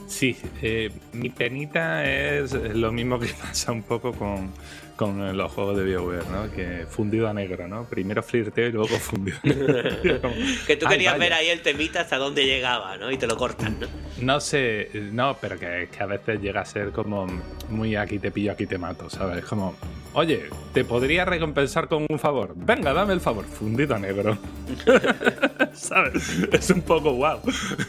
[0.07, 4.51] Sí, eh, mi penita es lo mismo que pasa un poco con,
[4.99, 6.51] con los juegos de BioWare, ¿no?
[6.51, 7.85] Que fundido a negro, ¿no?
[7.85, 10.29] Primero flirteo y luego fundido a negro.
[10.67, 13.09] que tú querías ver ahí el temita hasta dónde llegaba, ¿no?
[13.09, 13.87] Y te lo cortan, ¿no?
[14.19, 17.27] No sé, no, pero que, que, a veces llega a ser como
[17.69, 19.45] muy aquí te pillo, aquí te mato, ¿sabes?
[19.45, 19.73] Como,
[20.11, 22.51] oye, te podría recompensar con un favor.
[22.57, 24.37] Venga, dame el favor, fundido a negro.
[25.73, 26.39] ¿Sabes?
[26.51, 27.39] Es un poco guau.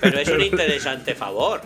[0.00, 1.60] Pero es un interesante favor.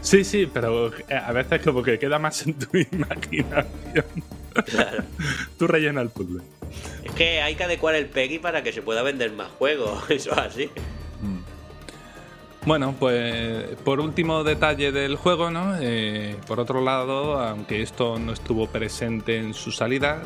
[0.00, 4.06] Sí, sí, pero a veces como que queda más en tu imaginación.
[4.64, 5.04] Claro.
[5.58, 6.42] Tú rellena el puzzle.
[7.04, 10.32] Es que hay que adecuar el PEGI para que se pueda vender más juegos, eso
[10.32, 10.70] es así.
[11.22, 11.38] Mm.
[12.66, 15.76] Bueno, pues por último detalle del juego, ¿no?
[15.80, 20.22] Eh, por otro lado, aunque esto no estuvo presente en su salida,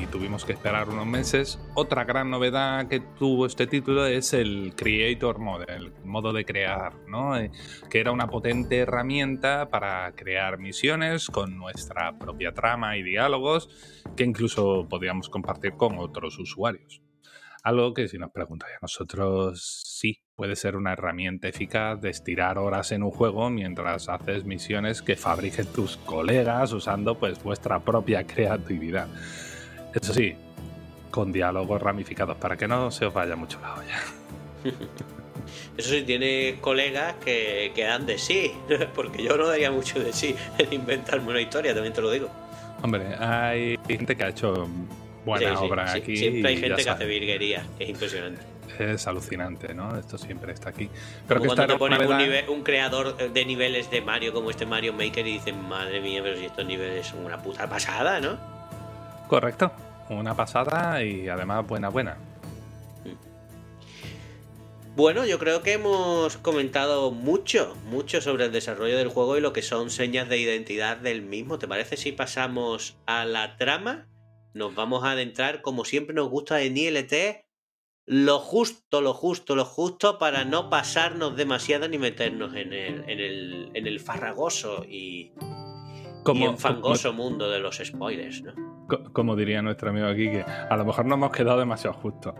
[0.00, 1.58] y tuvimos que esperar unos meses.
[1.74, 6.92] Otra gran novedad que tuvo este título es el Creator Mode, el modo de crear.
[7.38, 7.50] Eh,
[7.88, 13.68] que era una potente herramienta para crear misiones con nuestra propia trama y diálogos
[14.16, 17.00] que incluso podíamos compartir con otros usuarios.
[17.62, 22.58] Algo que si nos preguntáis a nosotros, sí, puede ser una herramienta eficaz de estirar
[22.58, 28.24] horas en un juego mientras haces misiones que fabriquen tus colegas usando pues vuestra propia
[28.24, 29.08] creatividad.
[30.00, 30.34] Eso sí,
[31.10, 34.00] con diálogos ramificados para que no se os vaya mucho la olla.
[35.76, 38.52] Eso sí, tiene colegas que, que, dan de sí,
[38.94, 42.28] porque yo no daría mucho de sí en inventarme una historia, también te lo digo.
[42.82, 44.68] Hombre, hay gente que ha hecho
[45.24, 46.16] buena obra aquí.
[46.16, 48.42] Siempre hay gente que hace virguerías, es impresionante.
[48.78, 49.98] Es alucinante, ¿no?
[49.98, 50.90] Esto siempre está aquí.
[51.26, 54.92] Pero que cuando te pones un, un, creador de niveles de Mario como este Mario
[54.92, 58.55] Maker y dicen, madre mía, pero si estos niveles son una puta pasada, ¿no?
[59.28, 59.72] Correcto
[60.10, 62.16] una pasada y además buena, buena.
[64.94, 69.52] Bueno, yo creo que hemos comentado mucho, mucho sobre el desarrollo del juego y lo
[69.52, 71.58] que son señas de identidad del mismo.
[71.58, 74.08] ¿Te parece si pasamos a la trama?
[74.54, 77.12] Nos vamos a adentrar, como siempre nos gusta en ILT,
[78.06, 83.20] lo justo, lo justo, lo justo para no pasarnos demasiado ni meternos en el, en
[83.20, 85.32] el, en el farragoso y,
[86.22, 88.75] como, y fangoso mundo de los spoilers, ¿no?
[89.12, 92.34] Como diría nuestro amigo aquí, que a lo mejor no hemos quedado demasiado justos.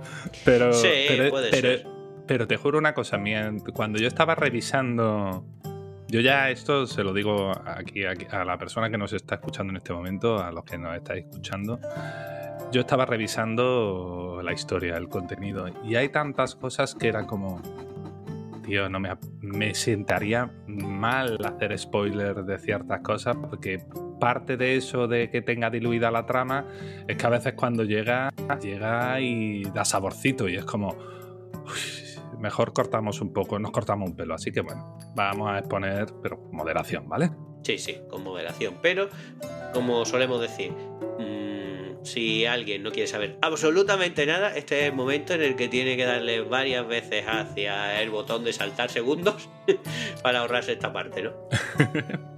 [0.44, 0.88] Pero, sí,
[1.30, 1.86] puede ser.
[2.26, 5.44] pero te juro una cosa, mía, cuando yo estaba revisando.
[6.08, 9.78] Yo ya esto se lo digo aquí, a la persona que nos está escuchando en
[9.78, 11.80] este momento, a los que nos estáis escuchando.
[12.70, 17.60] Yo estaba revisando la historia, el contenido, y hay tantas cosas que era como
[18.66, 23.82] tío, no me, me sentaría mal hacer spoiler de ciertas cosas porque
[24.20, 26.66] parte de eso de que tenga diluida la trama
[27.06, 30.96] es que a veces cuando llega, llega y da saborcito y es como,
[32.38, 34.34] mejor cortamos un poco, nos cortamos un pelo.
[34.34, 37.30] Así que bueno, vamos a exponer, pero con moderación, ¿vale?
[37.62, 38.74] Sí, sí, con moderación.
[38.80, 39.08] Pero,
[39.72, 40.72] como solemos decir,
[42.06, 45.96] si alguien no quiere saber absolutamente nada, este es el momento en el que tiene
[45.96, 49.48] que darle varias veces hacia el botón de saltar segundos
[50.22, 51.32] para ahorrarse esta parte, ¿no?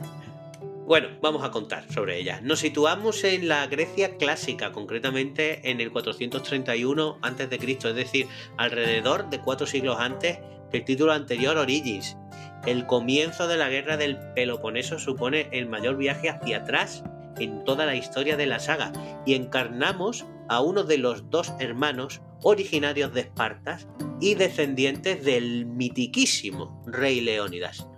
[0.88, 2.40] Bueno, vamos a contar sobre ella.
[2.42, 8.26] Nos situamos en la Grecia clásica, concretamente en el 431 a.C., es decir,
[8.57, 10.38] alrededor de cuatro siglos antes
[10.70, 12.16] que el título anterior Origins.
[12.64, 17.04] El comienzo de la guerra del Peloponeso supone el mayor viaje hacia atrás
[17.40, 18.92] en toda la historia de la saga
[19.27, 23.88] y encarnamos a uno de los dos hermanos originarios de Espartas
[24.20, 27.88] y descendientes del mitiquísimo rey Leónidas,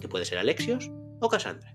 [0.00, 1.72] que puede ser Alexios o Cassandra.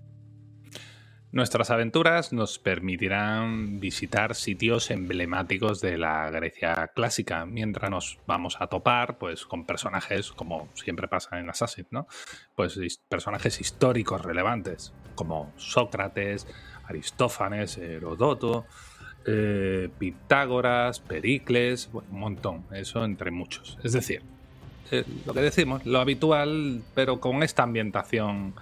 [1.30, 8.68] Nuestras aventuras nos permitirán visitar sitios emblemáticos de la Grecia clásica, mientras nos vamos a
[8.68, 12.06] topar pues, con personajes, como siempre pasa en Assassin, ¿no?
[12.54, 12.78] Pues
[13.10, 16.46] personajes históricos relevantes, como Sócrates,
[16.88, 18.66] Aristófanes, Herodoto,
[19.26, 23.78] eh, Pitágoras, Pericles, un montón, eso entre muchos.
[23.84, 24.22] Es decir,
[24.90, 28.54] eh, lo que decimos, lo habitual, pero con esta ambientación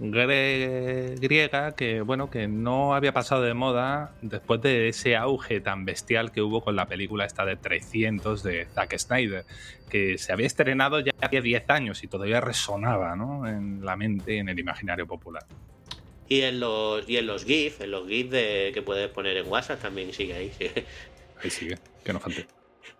[0.00, 6.32] griega que bueno que no había pasado de moda después de ese auge tan bestial
[6.32, 9.44] que hubo con la película esta de 300 de Zack Snyder
[9.90, 13.46] que se había estrenado ya hace 10 años y todavía resonaba ¿no?
[13.46, 15.44] en la mente y en el imaginario popular
[16.30, 19.46] y en los y en los GIF en los GIF de, que puedes poner en
[19.48, 20.52] WhatsApp también sigue ahí
[21.42, 22.46] ahí sigue que no falte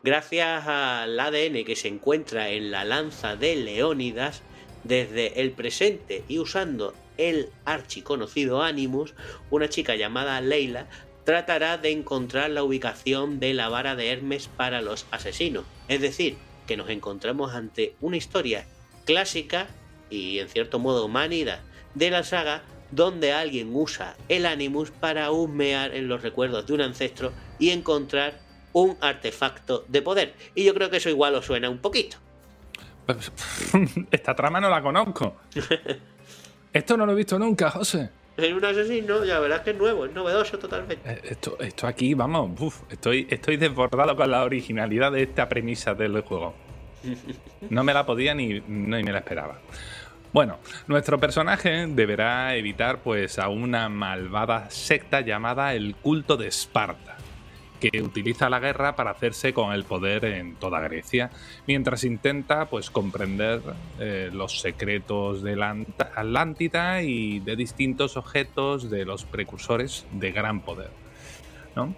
[0.03, 4.43] gracias al ADN que se encuentra en la lanza de Leónidas
[4.85, 9.14] desde el presente y usando el archiconocido Animus,
[9.51, 10.87] una chica llamada Leila
[11.25, 15.64] tratará de encontrar la ubicación de la vara de Hermes para los asesinos.
[15.88, 18.66] Es decir, que nos encontramos ante una historia
[19.05, 19.69] clásica
[20.09, 21.62] y en cierto modo manida
[21.95, 26.81] de la saga donde alguien usa el Animus para husmear en los recuerdos de un
[26.81, 28.40] ancestro y encontrar
[28.72, 30.35] un artefacto de poder.
[30.55, 32.18] Y yo creo que eso igual os suena un poquito.
[34.11, 35.37] Esta trama no la conozco.
[36.72, 38.11] Esto no lo he visto nunca, José.
[38.37, 41.11] En un asesino, ya verás que es nuevo, es novedoso totalmente.
[41.11, 46.20] Eh, esto, esto aquí, vamos, estoy, estoy desbordado con la originalidad de esta premisa del
[46.22, 46.55] juego.
[47.68, 49.61] No me la podía ni, ni me la esperaba.
[50.33, 57.16] Bueno, nuestro personaje deberá evitar pues a una malvada secta llamada el culto de Esparta
[57.81, 61.31] que utiliza la guerra para hacerse con el poder en toda Grecia,
[61.66, 63.61] mientras intenta pues comprender
[63.99, 65.75] eh, los secretos de la
[66.14, 70.90] Atlántida y de distintos objetos de los precursores de gran poder.
[71.75, 71.95] ¿no?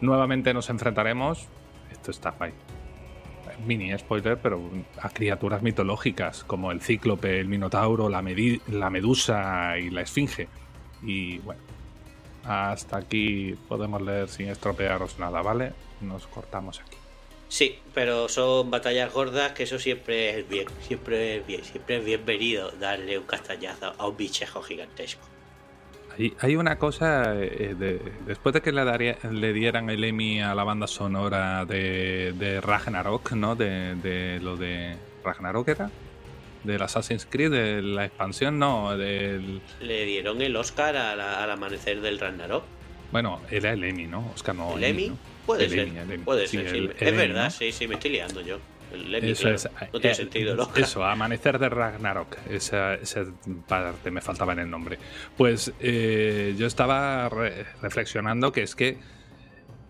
[0.00, 1.46] Nuevamente nos enfrentaremos,
[1.92, 2.52] esto está ahí,
[3.66, 4.60] mini spoiler, pero
[5.00, 8.22] a criaturas mitológicas como el cíclope, el minotauro, la,
[8.68, 10.48] la medusa y la esfinge.
[11.02, 11.60] Y bueno,
[12.44, 15.72] hasta aquí podemos leer sin estropearos nada, ¿vale?
[16.00, 16.96] Nos cortamos aquí.
[17.48, 22.04] Sí, pero son batallas gordas que eso siempre es bien, siempre es bien, siempre es
[22.04, 25.26] bienvenido darle un castañazo a un bichejo gigantesco.
[26.38, 27.74] Hay, una cosa, eh,
[28.26, 33.32] después de que le, le, dieran el Emmy a la banda sonora de, de Ragnarok,
[33.32, 33.56] ¿no?
[33.56, 35.90] De, de, lo de Ragnarok era,
[36.64, 39.62] del Assassin's Creed, de la expansión, no, del...
[39.80, 42.64] Le dieron el Oscar al amanecer del Ragnarok.
[43.12, 44.30] Bueno, era el Emmy, ¿no?
[44.34, 44.76] Oscar no.
[44.76, 45.12] ¿El Emmy?
[45.46, 45.88] Puede ser,
[46.24, 48.58] puede ser, es verdad, sí, sí, me estoy liando yo.
[48.92, 50.82] El eso es, no tiene eh, sentido Oscar.
[50.82, 53.24] Eso, Amanecer de Ragnarok, esa, esa,
[53.68, 54.98] parte me faltaba en el nombre.
[55.36, 57.28] Pues eh, yo estaba
[57.80, 58.98] reflexionando que es que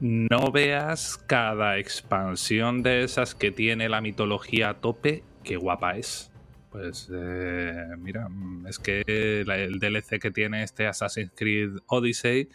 [0.00, 6.30] no veas cada expansión de esas que tiene la mitología a tope, qué guapa es.
[6.70, 8.28] Pues eh, mira,
[8.68, 12.48] es que el DLC que tiene este Assassin's Creed Odyssey,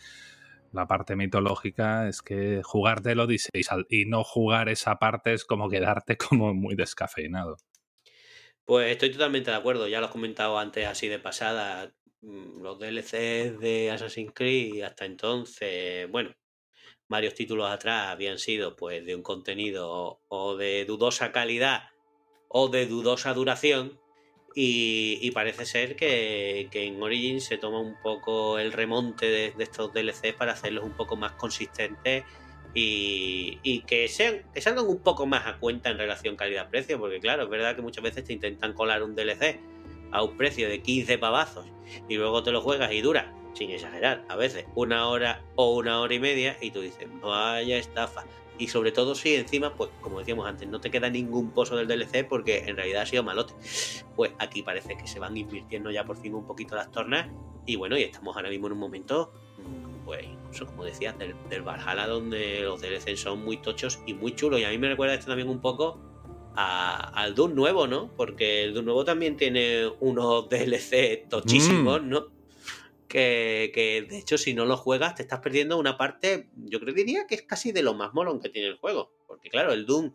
[0.75, 6.53] la parte mitológica, es que Odyssey y no jugar esa parte es como quedarte como
[6.53, 7.57] muy descafeinado.
[8.65, 11.93] Pues estoy totalmente de acuerdo, ya lo he comentado antes así de pasada.
[12.21, 16.33] Mm, los DLCs de Assassin's Creed hasta entonces, bueno,
[17.07, 21.89] varios títulos atrás habían sido pues de un contenido o de dudosa calidad
[22.47, 23.99] o de dudosa duración
[24.57, 30.33] y, parece ser que, en Origins se toma un poco el remonte de, estos DLCs
[30.37, 32.23] para hacerlos un poco más consistentes
[32.73, 37.43] y, que, sean, que salgan un poco más a cuenta en relación calidad-precio, porque claro,
[37.43, 39.59] es verdad que muchas veces te intentan colar un DLC
[40.11, 41.65] a un precio de 15 pavazos
[42.07, 45.99] y luego te lo juegas y dura, sin exagerar, a veces una hora o una
[45.99, 48.23] hora y media y tú dices, vaya estafa
[48.57, 51.87] y sobre todo si encima, pues como decíamos antes, no te queda ningún pozo del
[51.87, 53.53] DLC porque en realidad ha sido malote.
[54.15, 57.29] Pues aquí parece que se van invirtiendo ya por fin un poquito las tornas
[57.65, 61.35] y bueno, y estamos ahora mismo en un momento, mm, pues incluso como decía, del,
[61.49, 64.89] del Valhalla donde los DLC son muy tochos y muy chulos y a mí me
[64.89, 65.99] recuerda esto también un poco
[66.57, 68.09] al Doom nuevo, ¿no?
[68.15, 72.09] Porque el Doom nuevo también tiene unos DLC tochísimos, mm.
[72.09, 72.34] ¿no?
[73.07, 77.03] Que, de hecho si no lo juegas te estás perdiendo una parte, yo creo que
[77.03, 79.11] diría que es casi de lo más molón que tiene el juego.
[79.27, 80.11] Porque claro, el Doom,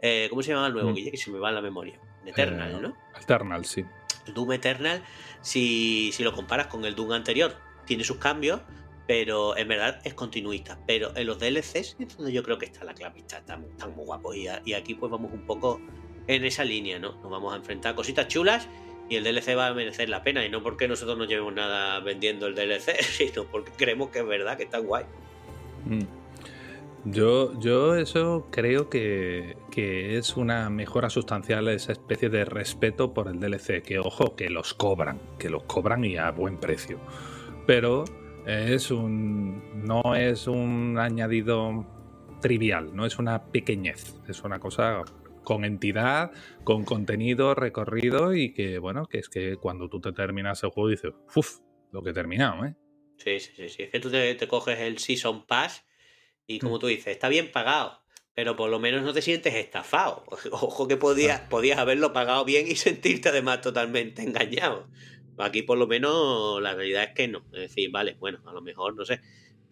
[0.00, 0.90] eh, ¿cómo se llama el nuevo?
[0.90, 0.94] Mm.
[0.94, 2.00] Que se me va en la memoria.
[2.24, 2.96] Eternal, eh, ¿no?
[3.20, 3.84] Eternal, sí.
[4.26, 5.02] El Doom Eternal,
[5.40, 8.60] si, si lo comparas con el Doom anterior, tiene sus cambios,
[9.06, 10.78] pero en verdad es continuista.
[10.86, 14.36] Pero en los DLCs es donde yo creo que está la clave, están, muy guapos.
[14.36, 15.80] Y, y, aquí pues vamos un poco
[16.26, 17.12] en esa línea, ¿no?
[17.20, 18.66] Nos vamos a enfrentar a cositas chulas
[19.08, 20.44] y el DLC va a merecer la pena.
[20.44, 24.26] Y no porque nosotros no llevemos nada vendiendo el DLC, sino porque creemos que es
[24.26, 25.04] verdad, que está guay.
[25.86, 26.00] Mm.
[27.06, 33.28] Yo, yo eso creo que, que, es una mejora sustancial esa especie de respeto por
[33.28, 33.82] el DLC.
[33.82, 36.98] Que ojo, que los cobran, que los cobran y a buen precio.
[37.66, 38.04] Pero
[38.46, 39.84] es un.
[39.84, 41.84] no es un añadido
[42.40, 45.02] trivial, no es una pequeñez, es una cosa
[45.44, 46.32] con entidad,
[46.64, 50.88] con contenido, recorrido y que, bueno, que es que cuando tú te terminas el juego
[50.88, 51.58] dices, uff,
[51.92, 52.74] lo que he terminado, ¿eh?
[53.16, 55.86] Sí, sí, sí, Es que tú te, coges el Season Pass
[56.46, 56.80] y como mm.
[56.80, 58.02] tú dices, está bien pagado,
[58.34, 60.24] pero por lo menos no te sientes estafado.
[60.50, 64.88] Ojo que podías, podías haberlo pagado bien y sentirte además totalmente engañado.
[65.38, 67.44] Aquí por lo menos la realidad es que no.
[67.52, 69.20] Es decir, vale, bueno, a lo mejor, no sé,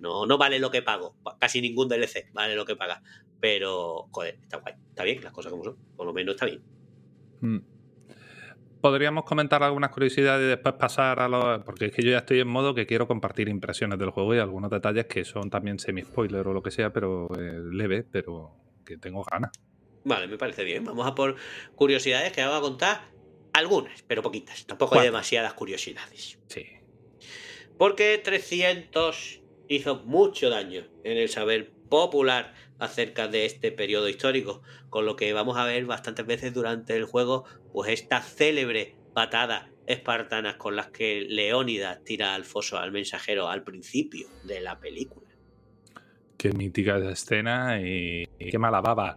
[0.02, 1.14] no, no vale lo que pago.
[1.38, 3.02] Casi ningún DLC vale lo que paga.
[3.40, 4.74] Pero, joder, está guay.
[4.90, 5.76] Está bien, las cosas como son.
[5.96, 6.62] Por lo menos está bien.
[7.40, 7.58] Mm.
[8.80, 11.62] Podríamos comentar algunas curiosidades y después pasar a los.
[11.62, 14.38] Porque es que yo ya estoy en modo que quiero compartir impresiones del juego y
[14.38, 18.98] algunos detalles que son también semi-spoiler o lo que sea, pero eh, leve, pero que
[18.98, 19.52] tengo ganas.
[20.04, 20.84] Vale, me parece bien.
[20.84, 21.36] Vamos a por
[21.76, 23.00] curiosidades que vamos a contar
[23.52, 24.66] algunas, pero poquitas.
[24.66, 26.40] Tampoco hay demasiadas curiosidades.
[26.48, 26.66] Sí.
[27.78, 35.06] Porque 300 hizo mucho daño en el saber popular acerca de este periodo histórico, con
[35.06, 40.56] lo que vamos a ver bastantes veces durante el juego, pues esta célebre patada espartanas
[40.56, 45.28] con las que Leónidas tira al foso al mensajero al principio de la película.
[46.36, 49.16] Qué mítica escena y, y qué mala baba.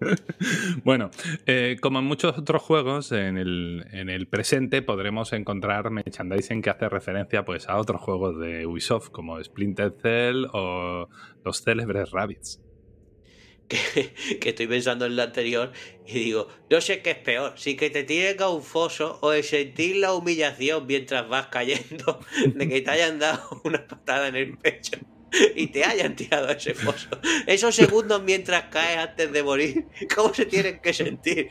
[0.84, 1.10] bueno,
[1.46, 7.44] eh, como en muchos otros juegos, en el, presente podremos encontrar merchandising que hace referencia
[7.44, 11.08] pues, a otros juegos de Ubisoft, como Splinter Cell o
[11.44, 12.60] los célebres Rabbits.
[13.68, 15.72] Que, estoy pensando en lo anterior
[16.06, 19.30] y digo, no sé qué es peor, si que te tiren a un foso o
[19.30, 22.20] de sentir la humillación mientras vas cayendo
[22.54, 24.98] de que te hayan dado una patada en el pecho.
[25.56, 27.08] y te hayan tirado a ese foso.
[27.46, 31.48] Esos segundos mientras caes antes de morir, ¿cómo se tienen que sentir?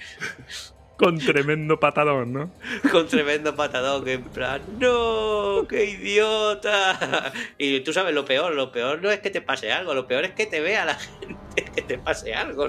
[0.98, 2.52] Con tremendo patadón, ¿no?
[2.90, 5.66] Con tremendo patadón, en plan, ¡no!
[5.68, 7.34] ¡Qué idiota!
[7.58, 10.24] Y tú sabes lo peor, lo peor no es que te pase algo, lo peor
[10.24, 12.68] es que te vea la gente que te pase algo.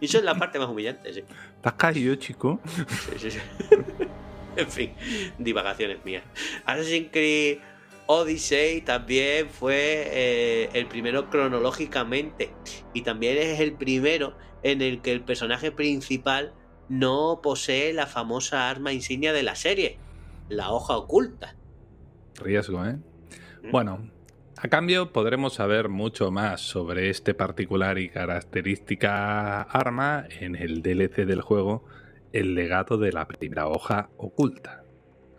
[0.00, 1.24] Y eso es la parte más humillante, sí.
[1.56, 2.60] ¿Estás caído, chico?
[3.10, 3.40] Sí, sí, sí.
[4.54, 4.92] En fin,
[5.38, 6.24] divagaciones mías.
[6.66, 7.58] Assassin's Creed
[8.06, 12.50] Odyssey también fue eh, el primero cronológicamente
[12.92, 16.52] y también es el primero en el que el personaje principal
[16.88, 19.98] no posee la famosa arma insignia de la serie,
[20.48, 21.56] la hoja oculta.
[22.42, 22.98] Riesgo, ¿eh?
[23.62, 23.70] Mm.
[23.70, 24.10] Bueno,
[24.58, 31.24] a cambio podremos saber mucho más sobre este particular y característica arma en el DLC
[31.26, 31.84] del juego,
[32.32, 34.84] el legado de la primera hoja oculta.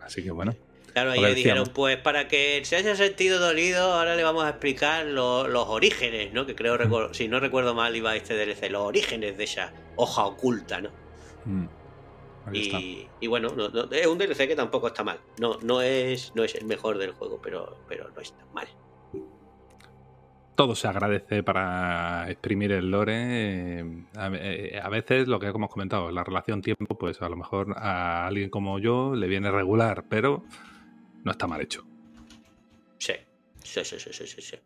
[0.00, 0.54] Así que bueno.
[0.94, 5.04] Claro, ahí dijeron, pues para que se haya sentido dolido, ahora le vamos a explicar
[5.04, 6.46] los orígenes, ¿no?
[6.46, 7.12] Que creo, mm.
[7.12, 10.90] si no recuerdo mal, iba este DLC, los orígenes de esa hoja oculta, ¿no?
[11.46, 11.66] Mm.
[12.52, 13.48] Y, bueno,
[13.90, 15.18] es un DLC que tampoco está mal.
[15.40, 18.68] No, no, es, no es el mejor del juego, pero, pero no está mal.
[20.54, 23.80] Todo se agradece para exprimir el lore.
[23.80, 27.74] Eh, eh, a, veces, lo que hemos comentado, la relación tiempo, pues a lo mejor
[27.76, 30.44] a alguien como yo le viene regular, pero
[31.24, 31.84] no está mal hecho.
[32.98, 33.14] Sí,
[33.62, 34.56] sí, sí, sí, sí, sí.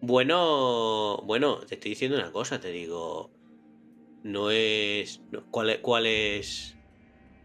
[0.00, 3.30] Bueno, bueno, te estoy diciendo una cosa, te digo.
[4.24, 5.20] No es.
[5.50, 6.76] ¿Cuál ¿Cuál es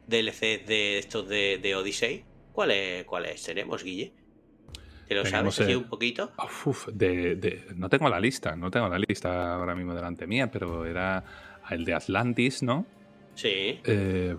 [0.08, 2.24] DLC de estos de, de Odyssey?
[2.52, 4.14] ¿Cuáles cuál tenemos, Guille?
[5.08, 6.34] ¿Te lo sabes un poquito?
[6.66, 10.86] Uf, de, no tengo la lista, no tengo la lista ahora mismo delante mía, pero
[10.86, 11.24] era
[11.70, 12.86] el de Atlantis, ¿no?
[13.36, 13.80] Sí.
[13.86, 14.36] Eh,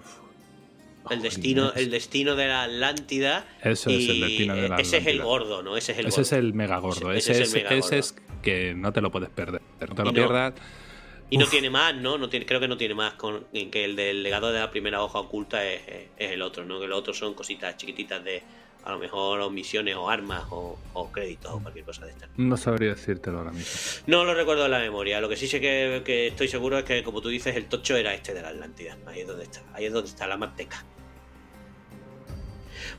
[1.11, 3.47] el destino, el destino de la Atlántida.
[3.63, 4.83] Eso es el destino de la Atlántida.
[4.83, 5.77] Ese es el gordo, ¿no?
[5.77, 7.13] Ese es el ese es el mega gordo.
[7.13, 9.63] Ese, es, que no te lo puedes perder.
[9.81, 10.55] No te lo pierdas.
[11.31, 12.17] Y no tiene más, ¿no?
[12.17, 15.03] no tiene, creo que no tiene más con que el del legado de la primera
[15.03, 15.83] hoja oculta es,
[16.17, 16.81] el otro, ¿no?
[16.81, 18.43] Que los otros son cositas chiquititas de
[18.85, 20.79] a lo mejor o misiones o armas o,
[21.13, 22.29] créditos o cualquier cosa de esta.
[22.37, 24.03] No sabría decírtelo ahora mismo.
[24.07, 25.21] No lo recuerdo en la memoria.
[25.21, 27.97] Lo que sí sé que, que, estoy seguro es que, como tú dices, el tocho
[27.97, 28.97] era este de la Atlántida.
[29.07, 29.63] Ahí es donde está.
[29.75, 30.85] Ahí es donde está la manteca.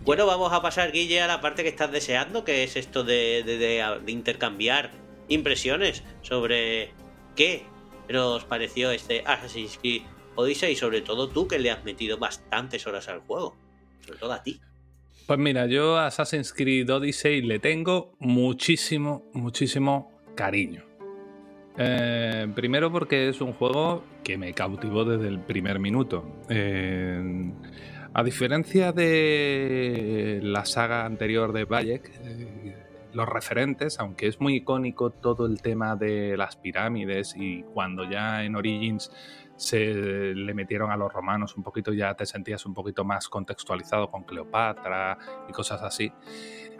[0.01, 4.01] Bueno, vamos a pasar, Guille, a la parte que estás deseando, que es esto de,
[4.07, 4.91] intercambiar
[5.27, 6.93] impresiones sobre
[7.35, 7.65] qué
[8.07, 10.03] nos pareció este Assassin's Creed
[10.35, 13.57] Odyssey y sobre todo tú que le has metido bastantes horas al juego.
[14.05, 14.61] Sobre todo a ti.
[15.29, 20.83] Pues mira, yo a Assassin's Creed Odyssey le tengo muchísimo, muchísimo cariño.
[21.77, 26.25] Eh, primero porque es un juego que me cautivó desde el primer minuto.
[26.49, 27.53] Eh,
[28.11, 32.58] a diferencia de la saga anterior de Bayek, eh,
[33.13, 38.43] los referentes, aunque es muy icónico todo el tema de las pirámides y cuando ya
[38.43, 39.11] en Origins
[39.55, 44.09] se le metieron a los romanos un poquito, ya te sentías un poquito más contextualizado
[44.09, 45.17] con Cleopatra
[45.49, 46.13] y cosas así.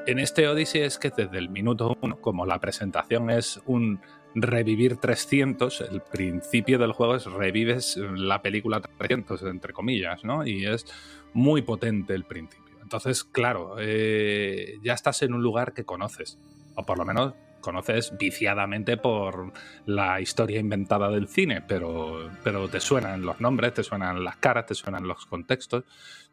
[0.07, 3.99] En este Odyssey es que desde el minuto uno, como la presentación es un
[4.33, 10.45] revivir 300, el principio del juego es revives la película 300, entre comillas, ¿no?
[10.45, 10.85] Y es
[11.33, 12.68] muy potente el principio.
[12.89, 16.39] Entonces, claro, eh, ya estás en un lugar que conoces,
[16.73, 19.53] o por lo menos conoces viciadamente por
[19.85, 24.65] la historia inventada del cine, pero, pero te suenan los nombres, te suenan las caras,
[24.65, 25.83] te suenan los contextos.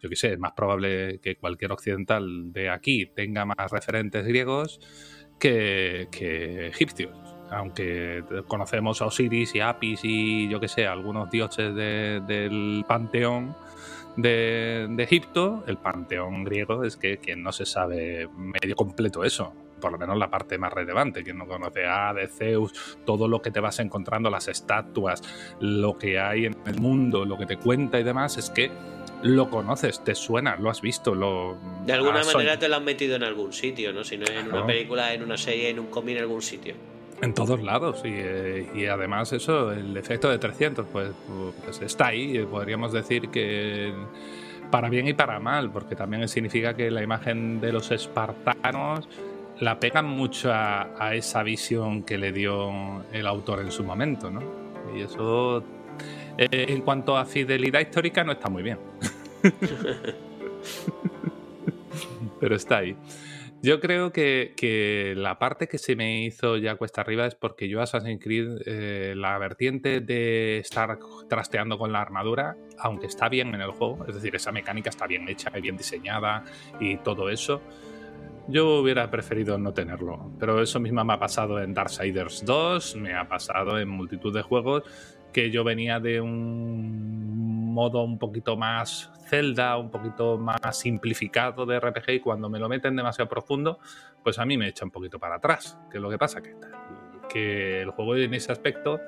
[0.00, 4.80] Yo qué sé, es más probable que cualquier occidental de aquí tenga más referentes griegos
[5.38, 7.14] que, que egipcios.
[7.50, 13.54] Aunque conocemos a Osiris y Apis y yo qué sé, algunos dioses del panteón,
[14.16, 19.52] de, de, Egipto, el panteón griego es que quien no se sabe medio completo eso
[19.80, 23.42] por lo menos la parte más relevante, quien no conoce a de Zeus, todo lo
[23.42, 25.22] que te vas encontrando, las estatuas,
[25.60, 28.70] lo que hay en el mundo, lo que te cuenta y demás, es que
[29.22, 31.56] lo conoces, te suena, lo has visto, lo...
[31.84, 34.04] De alguna manera te lo han metido en algún sitio, ¿no?
[34.04, 36.74] Si no en una película, en una serie, en un cómic, en algún sitio.
[37.22, 41.12] En todos lados, y, eh, y, además eso, el efecto de 300, pues,
[41.64, 43.94] pues está ahí, podríamos decir que
[44.70, 49.08] para bien y para mal, porque también significa que la imagen de los espartanos
[49.60, 54.42] la pegan mucho a, esa visión que le dio el autor en su momento, ¿no?
[54.94, 55.64] Y eso,
[56.36, 58.78] eh, en cuanto a fidelidad histórica, no está muy bien.
[62.40, 62.96] Pero está ahí.
[63.62, 67.80] Yo creo que, la parte que se me hizo ya cuesta arriba es porque yo
[67.80, 70.98] Assassin's Creed, eh, la vertiente de estar
[71.28, 75.06] trasteando con la armadura, aunque está bien en el juego, es decir, esa mecánica está
[75.06, 76.44] bien hecha, bien diseñada
[76.78, 77.62] y todo eso,
[78.48, 83.14] yo hubiera preferido no tenerlo, pero eso mismo me ha pasado en Darksiders 2, me
[83.14, 84.84] ha pasado en multitud de juegos
[85.32, 91.78] que yo venía de un modo un poquito más Zelda, un poquito más simplificado de
[91.78, 93.78] RPG y cuando me lo meten demasiado profundo,
[94.22, 96.54] pues a mí me echa un poquito para atrás, que es lo que pasa, que,
[97.28, 99.00] que el juego en ese aspecto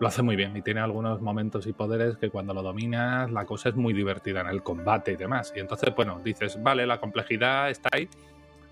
[0.00, 3.44] lo hace muy bien y tiene algunos momentos y poderes que cuando lo dominas la
[3.44, 5.52] cosa es muy divertida en el combate y demás.
[5.56, 8.08] Y entonces, bueno, dices, vale, la complejidad está ahí,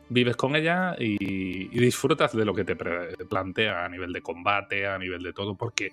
[0.08, 4.98] vives con ella y, disfrutas de lo que te plantea a nivel de combate, a
[4.98, 5.92] nivel de todo, porque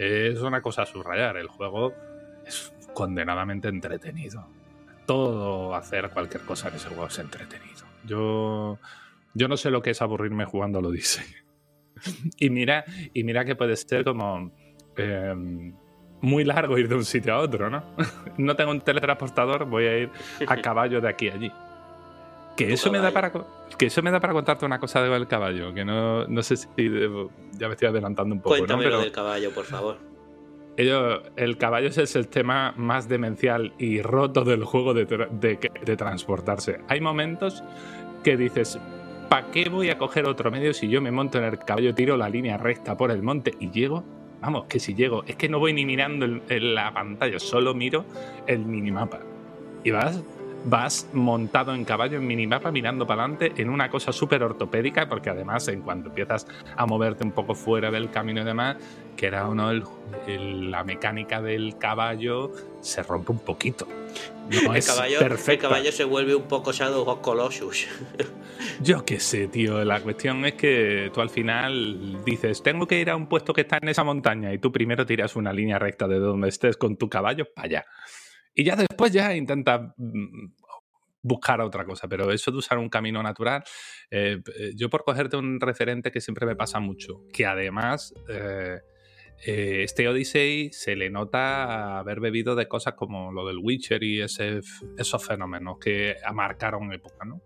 [0.00, 1.36] es una cosa a subrayar.
[1.36, 1.92] El juego
[2.46, 4.46] es condenadamente entretenido.
[5.06, 7.84] Todo hacer cualquier cosa en ese juego es entretenido.
[8.06, 8.78] Yo,
[9.34, 11.22] yo no sé lo que es aburrirme jugando lo dice.
[12.38, 14.52] y mira, y mira que puede ser como
[14.96, 15.74] em,
[16.22, 17.84] muy largo ir de un sitio a otro, ¿no?
[18.38, 20.10] no tengo un teletransportador, voy a ir
[20.46, 21.52] a caballo de aquí a allí.
[22.56, 23.32] Que eso, me da para,
[23.78, 26.68] que eso me da para contarte una cosa del caballo, que no, no sé si
[27.52, 28.56] ya me estoy adelantando un poco.
[28.56, 29.00] Cuéntame ¿no?
[29.00, 29.96] del caballo, por favor.
[30.76, 36.80] el caballo es el tema más demencial y roto del juego de, de, transportarse.
[36.88, 37.62] Hay momentos
[38.22, 38.78] que dices,
[39.28, 42.16] ¿para qué voy a coger otro medio si yo me monto en el caballo, tiro
[42.16, 44.04] la línea recta por el monte y llego?
[44.42, 48.04] Vamos, que si llego, es que no voy ni mirando en la pantalla, solo miro
[48.46, 49.20] el minimapa.
[49.84, 50.22] Y vas
[50.64, 55.30] vas montado en caballo en minimapa mirando para adelante en una cosa súper ortopédica, porque
[55.30, 56.46] además en cuanto empiezas
[56.76, 58.76] a moverte un poco fuera del camino y demás,
[59.16, 59.70] que era uno
[60.26, 63.86] la mecánica del caballo se rompe un poquito.
[64.50, 67.86] el, caballo, el caballo se vuelve un poco Shadow of Colossus.
[68.82, 69.84] Yo qué sé, tío.
[69.84, 73.62] La cuestión es que tú al final dices, tengo que ir a un puesto que
[73.62, 76.96] está en esa montaña y tú primero tiras una línea recta de donde estés con
[76.96, 77.86] tu caballo para allá.
[78.54, 80.52] Y ya después ya intenta mm,
[81.22, 83.62] buscar otra cosa, pero eso de usar un camino natural,
[84.10, 88.80] eh, eh, yo por cogerte un referente que siempre me pasa mucho, que además eh,
[89.42, 94.60] este Odyssey se le nota haber bebido de cosas como lo del Witcher y ese,
[94.98, 97.42] esos fenómenos que marcaron época, ¿no?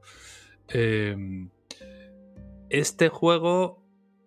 [2.71, 3.84] este juego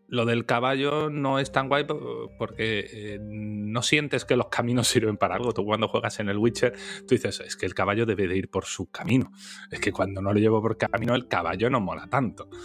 [0.07, 5.17] lo del caballo no es tan guay porque eh, no sientes que los caminos sirven
[5.17, 5.53] para algo.
[5.53, 6.73] Tú cuando juegas en el Witcher,
[7.07, 9.31] tú dices, es que el caballo debe de ir por su camino.
[9.71, 12.49] Es que cuando no lo llevo por camino, el caballo no mola tanto.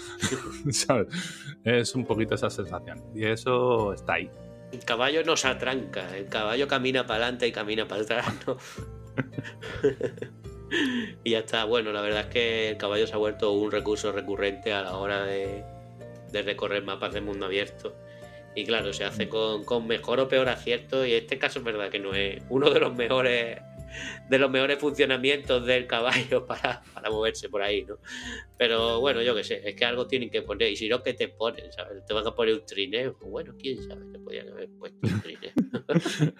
[1.64, 3.02] Es un poquito esa sensación.
[3.14, 4.30] Y eso está ahí.
[4.72, 8.26] El caballo no se atranca, el caballo camina para adelante y camina para atrás.
[11.24, 11.64] y ya está.
[11.64, 14.96] Bueno, la verdad es que el caballo se ha vuelto un recurso recurrente a la
[14.96, 15.64] hora de
[16.32, 17.94] de recorrer mapas de mundo abierto.
[18.54, 21.06] Y claro, se hace con, con mejor o peor acierto.
[21.06, 23.58] Y en este caso es verdad que no es uno de los mejores
[24.28, 27.98] de los mejores funcionamientos del caballo para, para moverse por ahí, ¿no?
[28.56, 31.14] Pero bueno, yo qué sé, es que algo tienen que poner, y si no, ¿qué
[31.14, 31.70] te ponen?
[31.72, 32.04] ¿sabes?
[32.04, 33.16] ¿Te van a poner un trineo?
[33.18, 35.52] Pues bueno, quién sabe, te podían haber puesto un trineo.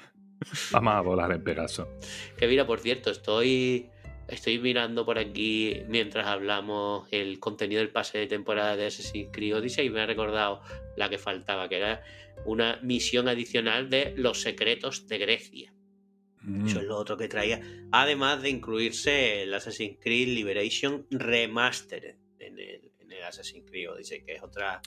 [0.72, 1.88] Vamos a volar en Pegaso.
[2.36, 3.88] que mira, por cierto, estoy,
[4.33, 9.57] estoy mirando por aquí mientras hablamos el contenido del pase de temporada de Assassin's Creed
[9.57, 10.62] Odyssey y me ha recordado
[10.97, 12.03] la que faltaba, que era
[12.47, 15.74] una misión adicional de los secretos de Grecia.
[16.41, 16.66] Mm.
[16.66, 17.61] Eso es lo otro que traía.
[17.93, 24.24] Además de incluirse el Assassin's Creed Liberation Remastered en el, en el Assassin's Creed Odyssey,
[24.24, 24.80] que es otra,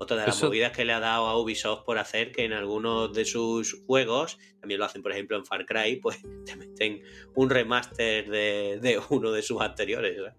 [0.00, 2.52] otra de las Eso- movidas que le ha dado a Ubisoft por hacer que en
[2.54, 7.02] algunos de sus juegos, también lo hacen por ejemplo en Far Cry, pues te meten
[7.34, 10.16] un remaster de, de uno de sus anteriores.
[10.16, 10.36] ¿verdad?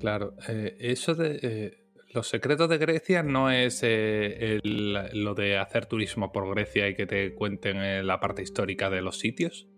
[0.00, 1.78] Claro, eh, eso de eh,
[2.12, 4.92] los secretos de Grecia no es eh, el-
[5.24, 9.00] lo de hacer turismo por Grecia y que te cuenten eh, la parte histórica de
[9.00, 9.68] los sitios.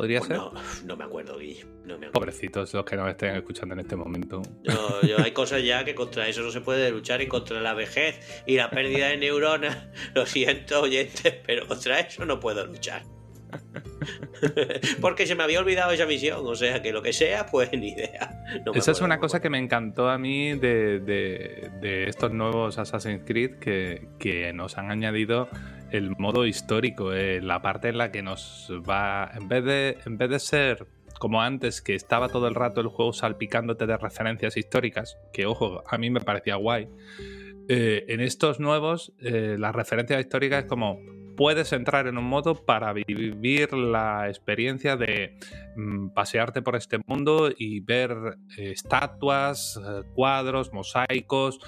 [0.00, 0.36] ¿Podría Pues ser?
[0.38, 0.52] no,
[0.86, 1.64] no me acuerdo, Guille.
[1.84, 2.12] No me acuerdo.
[2.12, 4.40] Pobrecitos los que nos estén escuchando en este momento.
[4.64, 7.74] No, yo- hay cosas ya que contra eso no se puede luchar y contra la
[7.74, 9.88] vejez y la pérdida de neuronas.
[10.14, 13.02] Lo siento, oyentes, pero contra eso no puedo luchar.
[15.00, 17.88] Porque se me había olvidado esa misión, o sea que lo que sea, pues ni
[17.90, 18.30] idea.
[18.64, 22.32] No Esa es una cosa me que me encantó a mí de, de- de estos
[22.32, 25.48] nuevos Assassin's Creed que, que nos han añadido
[25.92, 30.18] el modo histórico, eh, la parte en la que nos va, en vez de, en
[30.18, 30.86] vez de ser
[31.20, 35.84] como antes, que estaba todo el rato el juego salpicándote de referencias históricas, que ojo,
[35.86, 36.88] a mí me parecía guay.
[37.68, 40.98] eh, en estos nuevos, eh, las referencias históricas es como
[41.36, 45.38] puedes entrar en un modo para vivir la experiencia de
[45.76, 48.10] mm, pasearte por este mundo y ver
[48.58, 49.80] eh, estatuas,
[50.14, 51.60] cuadros, mosaicos,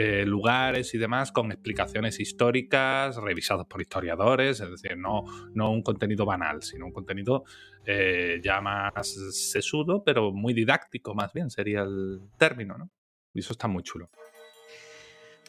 [0.00, 5.24] eh, lugares y demás con explicaciones históricas revisados por historiadores, es decir, no,
[5.54, 7.42] no un contenido banal, sino un contenido
[7.84, 12.90] eh, ya más sesudo, pero muy didáctico más bien sería el término, ¿no?
[13.34, 14.08] Y eso está muy chulo.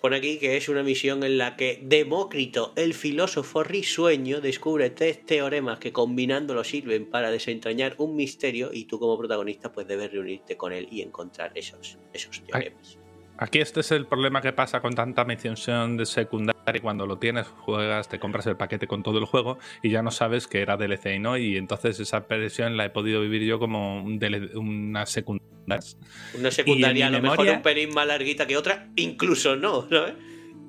[0.02, 5.26] Pone aquí que es una misión en la que Demócrito, el filósofo risueño, descubre tres
[5.26, 10.56] teoremas que combinándolos sirven para desentrañar un misterio y tú como protagonista pues debes reunirte
[10.56, 12.99] con él y encontrar esos, esos teoremas.
[13.42, 16.82] Aquí este es el problema que pasa con tanta misión de secundaria.
[16.82, 20.12] Cuando lo tienes, juegas, te compras el paquete con todo el juego y ya no
[20.12, 21.38] sabes que era DLC y no.
[21.38, 24.20] Y entonces esa versión la he podido vivir yo como un
[24.56, 25.50] una secundaria.
[26.38, 30.16] Una secundaria a lo mejor un pelín más larguita que otra, incluso no, ¿sabes?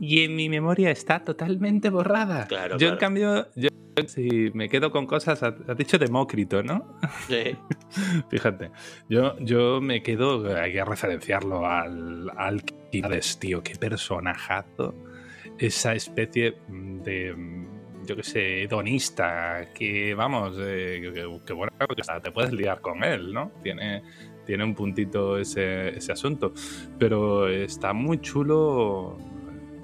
[0.00, 2.46] Y en mi memoria está totalmente borrada.
[2.46, 2.94] Claro, yo, claro.
[2.94, 3.68] en cambio, yo
[4.06, 6.98] si me quedo con cosas, has dicho Demócrito, ¿no?
[7.28, 7.56] Sí.
[8.30, 8.70] Fíjate,
[9.08, 14.94] yo, yo me quedo, hay que referenciarlo al Alquiades, tío, qué personajazo.
[15.58, 17.34] Esa especie de,
[18.06, 22.80] yo qué sé, hedonista, que vamos, eh, que, que bueno, que hasta te puedes liar
[22.80, 23.52] con él, ¿no?
[23.62, 24.02] Tiene,
[24.46, 26.54] tiene un puntito ese, ese asunto.
[26.98, 29.18] Pero está muy chulo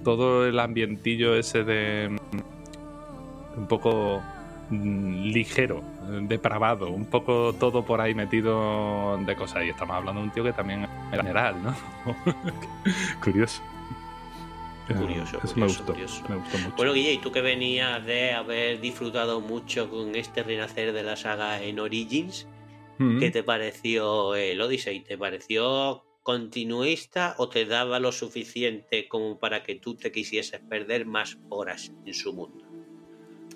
[0.06, 4.22] todo el ambientillo ese de mm, un poco
[4.70, 5.82] mm, ligero,
[6.22, 9.64] depravado, un poco todo por ahí metido de cosas.
[9.64, 11.74] Y estamos hablando de un tío que también es general, ¿no?
[13.24, 13.60] curioso.
[14.86, 16.22] Curioso, Eso curioso, me gustó, curioso.
[16.28, 16.76] me gustó mucho.
[16.76, 21.16] Bueno, Guille, y tú que venías de haber disfrutado mucho con este renacer de la
[21.16, 22.46] saga en Origins,
[22.98, 23.18] Mm.
[23.20, 25.00] ¿qué te pareció el Odyssey?
[25.00, 31.06] ¿Te pareció continuista o te daba lo suficiente como para que tú te quisieses perder
[31.06, 32.64] más horas en su mundo?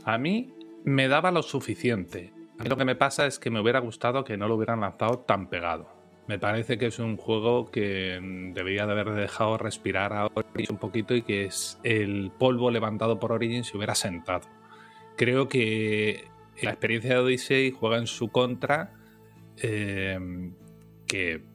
[0.04, 0.54] A mí
[0.84, 2.32] me daba lo suficiente.
[2.60, 4.82] A mí lo que me pasa es que me hubiera gustado que no lo hubieran
[4.82, 5.88] lanzado tan pegado.
[6.28, 10.70] Me parece que es un juego que mm, debería de haber dejado respirar a Origins
[10.70, 14.46] un poquito y que es el polvo levantado por Origins se hubiera sentado.
[15.16, 16.28] Creo que
[16.62, 18.92] la experiencia de Odyssey juega en su contra,
[19.56, 20.52] eh,
[21.08, 21.49] que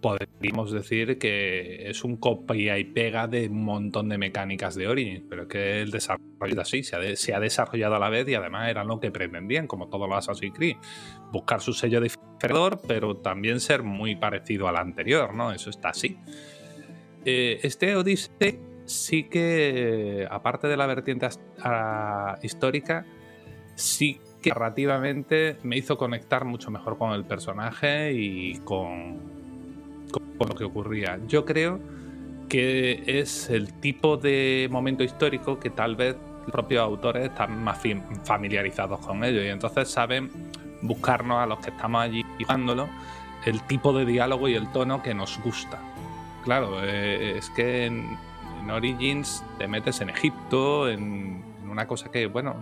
[0.00, 5.24] podríamos decir que es un copia y pega de un montón de mecánicas de Origins,
[5.28, 8.68] pero es que el desarrollo es así, se ha, desarrollado a la vez y además
[8.68, 10.76] era lo que pretendían, como todos los Assassin's Creed,
[11.32, 15.52] buscar su sello diferenciador, pero también ser muy parecido al anterior, ¿no?
[15.52, 16.18] Eso está así.
[17.24, 21.28] Eh, este Odyssey sí que, aparte de la vertiente
[22.42, 23.04] histórica,
[23.74, 29.35] sí que narrativamente me hizo conectar mucho mejor con el personaje y con,
[30.38, 31.18] con- lo que ocurría.
[31.26, 31.80] Yo creo
[32.48, 37.80] que es el tipo de momento histórico que tal vez los propios autores están más
[38.24, 40.30] familiarizados con ello y entonces saben
[40.82, 42.88] buscarnos a los que estamos allí jugándolo
[43.44, 45.80] el tipo de diálogo y el tono que nos gusta.
[46.44, 48.16] Claro, eh, es que en-
[48.62, 52.54] en Origins te metes en Egipto, en, una cosa que, bueno.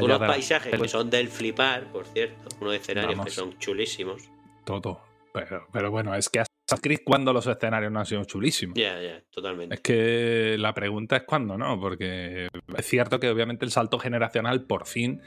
[0.00, 2.48] Unos paisajes que son del flipar, por cierto.
[2.60, 4.28] Unos escenarios que son chulísimos.
[4.64, 5.00] Todo.
[5.44, 8.78] Pero, pero bueno, es que Assassin's Creed cuando los escenarios no han sido chulísimos.
[8.78, 9.74] Ya, ya, totalmente.
[9.74, 11.78] Es que la pregunta es cuándo, ¿no?
[11.78, 15.20] Porque es cierto que obviamente el salto generacional por fin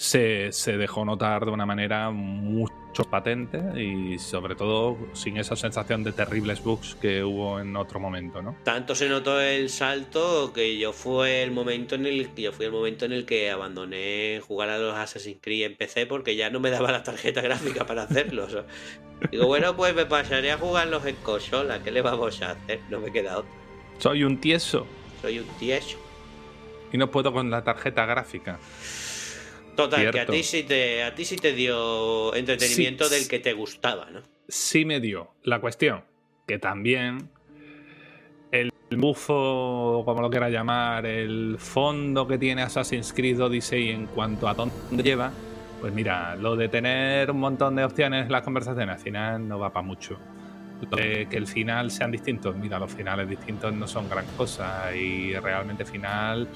[0.00, 6.12] se, dejó notar de una manera mucho patente y sobre todo sin esa sensación de
[6.12, 8.56] terribles bugs que hubo en otro momento, ¿no?
[8.64, 12.72] Tanto se notó el salto que yo fue el momento en el yo fui el
[12.72, 16.60] momento en el que abandoné jugar a los Assassin's Creed en PC porque ya no
[16.60, 18.46] me daba la tarjeta gráfica para hacerlo.
[19.30, 22.80] digo, bueno, pues me pasaré a jugarlos en consola, ¿qué le vamos a hacer?
[22.88, 23.50] No me queda otro.
[23.98, 24.86] Soy un tieso.
[25.20, 25.98] Soy un tieso.
[26.90, 28.58] Y no puedo con la tarjeta gráfica.
[29.76, 33.52] Total, que a ti sí te, a ti sí te dio entretenimiento del que te
[33.52, 34.22] gustaba, ¿no?
[34.48, 35.30] Sí me dio.
[35.42, 36.04] La cuestión,
[36.46, 37.30] que también
[38.50, 44.48] el bufo, como lo quiera llamar, el fondo que tiene Assassin's Creed Odyssey en cuanto
[44.48, 45.30] a dónde lleva,
[45.80, 49.58] pues mira, lo de tener un montón de opciones en las conversaciones al final no
[49.58, 50.18] va para mucho.
[50.90, 55.84] que el final sean distintos, mira, los finales distintos no son gran cosa y realmente
[55.84, 56.48] final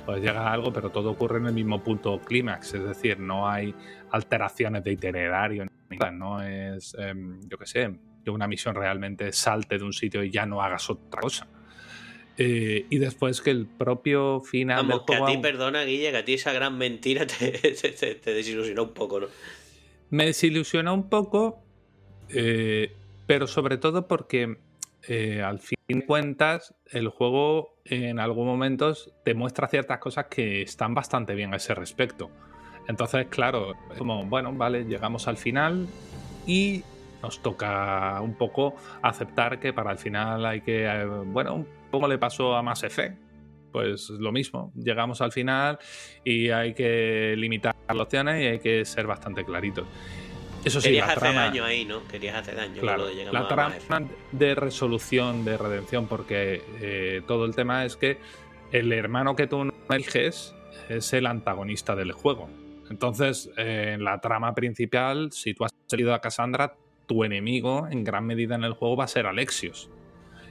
[0.00, 3.48] pues llega a algo, pero todo ocurre en el mismo punto clímax, es decir, no
[3.48, 3.74] hay
[4.10, 5.66] alteraciones de itinerario,
[6.12, 7.90] no es, em, yo qué sé,
[8.24, 11.46] que una misión realmente salte de un sitio y ya no hagas otra cosa.
[12.36, 14.86] Eh, y después que el propio final.
[14.86, 18.84] Vamos, que a ti, perdona, Guille, que a ti esa gran mentira te, te, desilusionó
[18.84, 19.26] un poco, ¿no?
[20.08, 21.62] Me desilusionó un poco,
[22.30, 22.92] eh,
[23.26, 24.56] pero sobre todo porque
[25.08, 28.94] eh, al fin de cuentas, el juego en algún momento
[29.24, 32.30] te muestra ciertas cosas que están bastante bien a ese respecto.
[32.88, 35.86] Entonces, claro, es como, bueno, vale, llegamos al final
[36.46, 36.82] y
[37.22, 42.08] nos toca un poco aceptar que para el final hay que, eh, bueno, un poco
[42.08, 43.16] le pasó a Mass Effect.
[43.72, 45.78] Pues lo mismo, llegamos al final
[46.24, 49.86] y hay que limitar las opciones y hay que ser bastante claritos.
[50.64, 52.06] Eso sí, Querías hacer daño ahí, ¿no?
[52.06, 52.80] Querías hacer daño.
[52.80, 53.76] Claro, la trama
[54.32, 58.18] de resolución, de redención, porque eh, todo el tema es que
[58.72, 60.54] el hermano que tú no eliges
[60.88, 62.48] es el antagonista del juego.
[62.90, 66.74] Entonces, eh, en la trama principal, si tú has elegido a Cassandra,
[67.06, 69.90] tu enemigo en gran medida en el juego va a ser Alexios.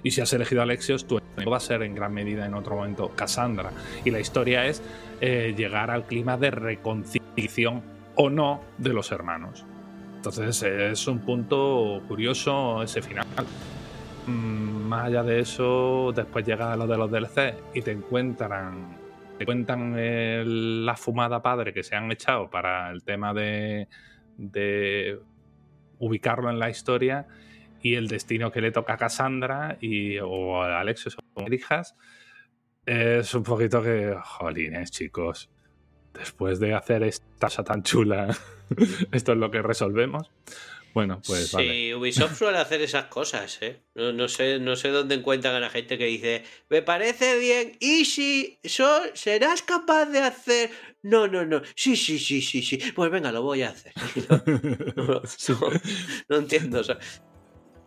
[0.03, 2.53] Y si has elegido a Alexios, tu enemigo va a ser en gran medida en
[2.53, 3.71] otro momento Cassandra.
[4.05, 4.81] Y la historia es
[5.21, 7.83] eh, llegar al clima de reconciliación
[8.15, 9.65] o no de los hermanos.
[10.19, 13.25] Entonces es un punto curioso ese final.
[14.27, 18.97] Mm, más allá de eso, después llega lo de los DLC y te encuentran,
[19.37, 19.93] te cuentan
[20.85, 23.87] la fumada padre que se han echado para el tema de,
[24.35, 25.21] de
[25.99, 27.25] ubicarlo en la historia
[27.81, 31.95] y el destino que le toca a Cassandra y, o a Alexios o hijas.
[32.85, 35.49] Es un poquito que, jolines, chicos,
[36.13, 38.27] después de hacer esta cosa tan chula
[39.11, 40.29] esto es lo que resolvemos.
[40.93, 41.49] Bueno, pues.
[41.49, 43.81] Sí, Ubisoft suele hacer esas cosas, ¿eh?
[43.95, 48.05] No, sé, no sé dónde encuentran a la gente que dice, me parece bien, y
[48.05, 48.59] si
[49.13, 50.71] serás capaz de hacer.
[51.01, 52.77] No, no, no, sí, sí, sí, sí, sí.
[52.93, 53.93] Pues venga, lo voy a hacer.
[56.29, 56.81] No, entiendo.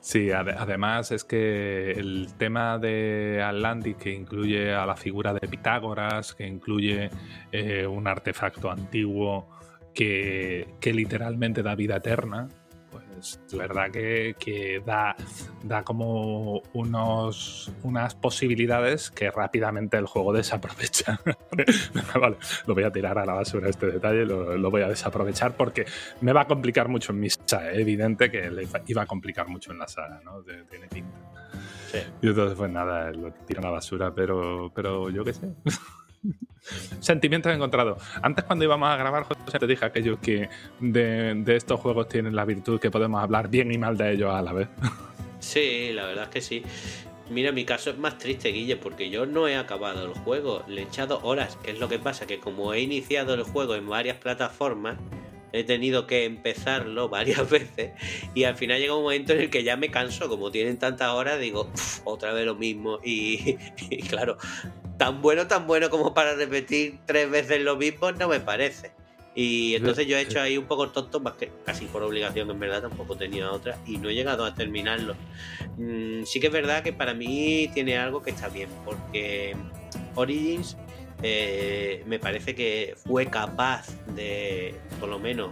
[0.01, 6.35] Sí, además es que el tema de Atlantic, que incluye a la figura de Pitágoras,
[6.35, 7.11] que incluye
[7.53, 9.49] eh, un artefacto antiguo
[9.95, 12.49] que, literalmente da vida eterna,
[12.91, 15.17] pues la verdad que, da,
[15.63, 21.21] da como unos, unas posibilidades que rápidamente el juego desaprovecha.
[22.21, 22.37] vale,
[22.67, 25.87] lo voy a tirar a la basura este detalle, lo, voy a desaprovechar porque
[26.21, 27.73] me va a complicar mucho en mi saga.
[27.73, 30.43] Es evidente que le iba a complicar mucho en la saga, ¿no?
[30.43, 31.19] Tiene pinta.
[32.23, 35.55] Y entonces, pues nada, lo tiro a la basura, pero, pero yo qué sé.
[37.01, 38.03] Sentimientos encontrados.
[38.23, 40.49] Antes cuando íbamos a grabar, José te dije aquellos que
[40.81, 44.43] de, estos juegos tienen la virtud que podemos hablar bien y mal de ellos a
[44.43, 44.69] la vez.
[45.41, 46.63] Sí, la verdad es que sí.
[47.29, 50.63] Mira, mi caso es más triste, Guille, porque yo no he acabado el juego.
[50.69, 51.59] Le he echado horas.
[51.65, 52.29] ¿Qué es lo que pasa?
[52.29, 54.99] Que como he iniciado el juego en varias plataformas,
[55.53, 57.93] he tenido que empezarlo varias veces
[58.35, 61.11] y al final llega un momento en el que ya me canso, como tienen tantas
[61.11, 61.71] horas, digo,
[62.05, 63.55] otra vez lo mismo y,
[64.09, 64.39] claro,
[65.03, 68.93] tan bueno, tan bueno como para repetir tres veces lo mismo, no me parece.
[69.35, 72.61] Y entonces yo he hecho ahí un poco tonto, más que casi por obligación, en
[72.61, 75.17] verdad tampoco tenía otra, y no he llegado a terminarlo.
[75.77, 79.57] Mm, sí que es verdad que para mí tiene algo que está bien, porque
[80.15, 80.77] Origins
[81.21, 85.51] eh, me parece que fue capaz de, por lo menos,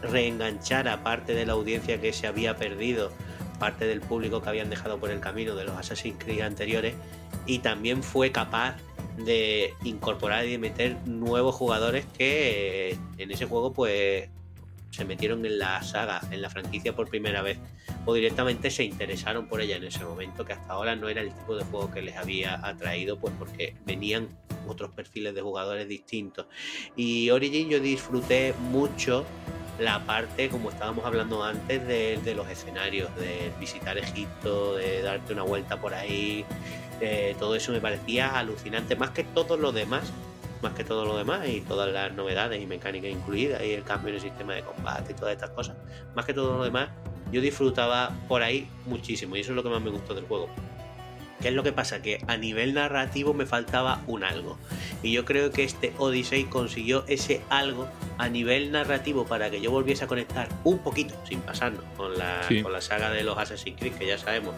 [0.00, 3.10] reenganchar a parte de la audiencia que se había perdido
[3.58, 6.94] parte del público que habían dejado por el camino de los Assassin's Creed anteriores
[7.46, 8.76] y también fue capaz
[9.18, 14.28] de incorporar y de meter nuevos jugadores que eh, en ese juego pues
[14.90, 17.58] se metieron en la saga, en la franquicia por primera vez
[18.06, 21.32] o directamente se interesaron por ella en ese momento que hasta ahora no era el
[21.32, 24.28] tipo de juego que les había atraído pues porque venían
[24.68, 26.46] otros perfiles de jugadores distintos.
[26.96, 29.24] Y Origin yo disfruté mucho
[29.78, 35.42] la parte, como estábamos hablando antes, de, los escenarios, de visitar Egipto, de darte una
[35.42, 36.44] vuelta por ahí,
[37.00, 40.12] eh, todo eso me parecía alucinante, más que todo lo demás,
[40.62, 44.10] más que todo lo demás y todas las novedades y mecánicas incluidas y el cambio
[44.10, 45.76] en el sistema de combate y todas estas cosas,
[46.14, 46.88] más que todo lo demás,
[47.32, 50.48] yo disfrutaba por ahí muchísimo y eso es lo que más me gustó del juego.
[51.40, 52.00] ¿Qué es lo que pasa?
[52.00, 54.58] Que a nivel narrativo me faltaba un algo.
[55.02, 59.70] Y yo creo que este Odyssey consiguió ese algo a nivel narrativo para que yo
[59.70, 63.78] volviese a conectar un poquito, sin pasarnos, con la, con la saga de los Assassin's
[63.78, 64.54] Creed, que ya sabemos.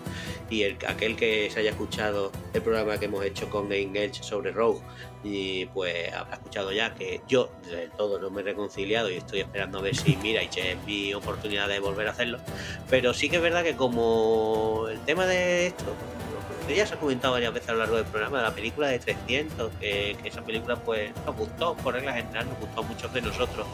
[0.50, 4.22] Y el, aquel que se haya escuchado el programa que hemos hecho con Game Edge
[4.22, 4.80] sobre Rogue,
[5.24, 9.40] y pues habrá escuchado ya que yo de todo no me he reconciliado y estoy
[9.40, 12.38] esperando a ver si mira y es mi oportunidad de volver a hacerlo.
[12.88, 15.94] Pero sí que es verdad que como el tema de esto
[16.74, 19.72] ya se ha comentado varias veces a lo largo del programa la película de 300,
[19.80, 23.66] que, esa película pues nos gustó, por reglas generales, nos gustó a muchos de nosotros.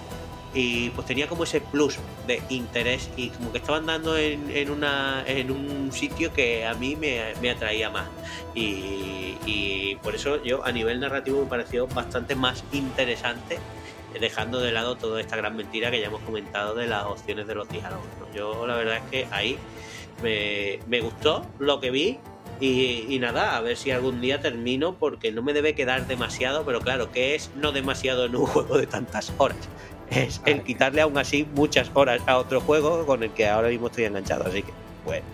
[0.55, 5.25] Y pues tenía como ese plus de interés y como que estaban dando en, una,
[5.27, 8.09] en un sitio que a mí me, atraía más.
[8.55, 13.59] Y, y, por eso yo a nivel narrativo me pareció bastante más interesante
[14.21, 17.55] dejando de lado toda esta gran mentira que ya hemos comentado de las opciones de
[17.55, 18.07] los diálogos.
[18.35, 19.59] Yo la verdad es que ahí
[20.23, 22.19] me, me, gustó lo que vi
[22.63, 26.81] y, nada, a ver si algún día termino porque no me debe quedar demasiado, pero
[26.81, 29.59] claro, que es no demasiado en un juego de tantas horas?
[30.11, 33.87] Es el quitarle aún así muchas horas a otro juego con el que ahora mismo
[33.87, 34.73] estoy enganchado, así que
[35.05, 35.25] bueno.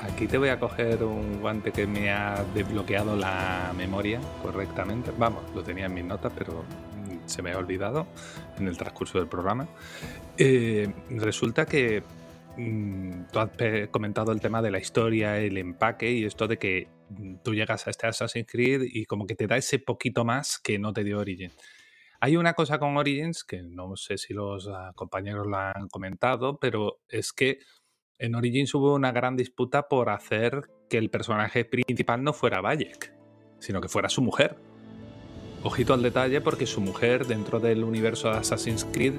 [0.00, 5.10] Aquí te voy a coger un guante que me ha desbloqueado la memoria correctamente.
[5.18, 6.64] Vamos, lo tenía en mis notas, pero
[7.26, 8.06] se me ha olvidado
[8.58, 9.66] en el transcurso del programa.
[10.38, 12.19] Eh, resulta que Mm,
[12.56, 13.50] tú has
[13.90, 17.86] comentado el tema de la historia, el empaque y esto de que mm, tú llegas
[17.86, 21.04] a este Assassin's Creed y como que te da ese poquito más que no te
[21.04, 21.56] dio Origins.
[22.20, 26.58] Hay una cosa con Origins que no sé si los ah, compañeros la han comentado,
[26.58, 27.60] pero es que
[28.18, 33.14] en Origins hubo una gran disputa por hacer que el personaje principal no fuera Bayek,
[33.58, 34.56] sino que fuera su mujer.
[35.62, 39.14] Ojito al detalle porque su mujer dentro del universo de Assassin's Creed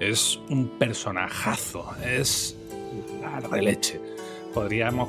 [0.00, 2.56] es un personajazo, es
[3.50, 4.00] de leche.
[4.54, 5.08] Podríamos,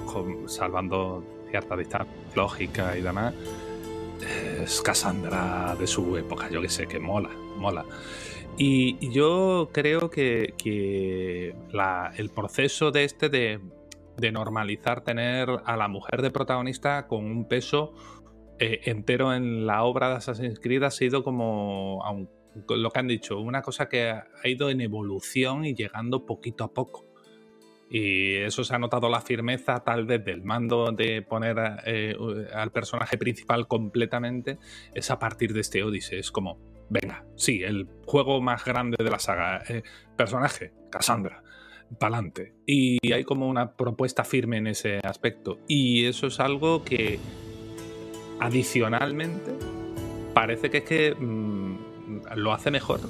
[0.52, 3.34] salvando cierta distancia lógica y demás,
[4.64, 7.86] es Cassandra de su época, yo que sé, que mola, mola.
[8.58, 10.54] Y yo creo que,
[12.18, 13.62] el proceso de este de,
[14.32, 17.94] normalizar tener a la mujer de protagonista con un peso
[18.58, 22.02] eh, entero en la obra de Assassin's Creed ha sido como,
[22.68, 26.74] lo que han dicho, una cosa que ha ido en evolución y llegando poquito a
[26.74, 27.07] poco.
[27.90, 32.16] Y eso se ha notado la firmeza tal vez del mando de poner eh,
[32.54, 34.58] al personaje principal completamente,
[34.94, 36.20] es a partir de este Odyssey.
[36.20, 36.60] Es como,
[36.90, 39.64] venga, sí, el juego más grande de la saga.
[39.70, 39.84] Eh,
[40.18, 41.44] personaje, Cassandra,
[42.00, 42.54] pa'lante.
[42.66, 45.60] Y hay como una propuesta firme en ese aspecto.
[45.68, 47.20] Y eso es algo que
[48.40, 49.54] adicionalmente
[50.34, 51.87] parece que es que mm,
[52.36, 53.02] lo hace mejor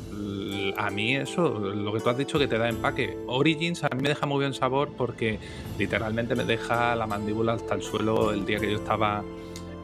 [0.75, 3.17] a mí eso, lo que tú has dicho que te da empaque.
[3.27, 5.39] Origins a mí me deja muy buen sabor porque
[5.77, 9.23] literalmente me deja la mandíbula hasta el suelo el día que yo estaba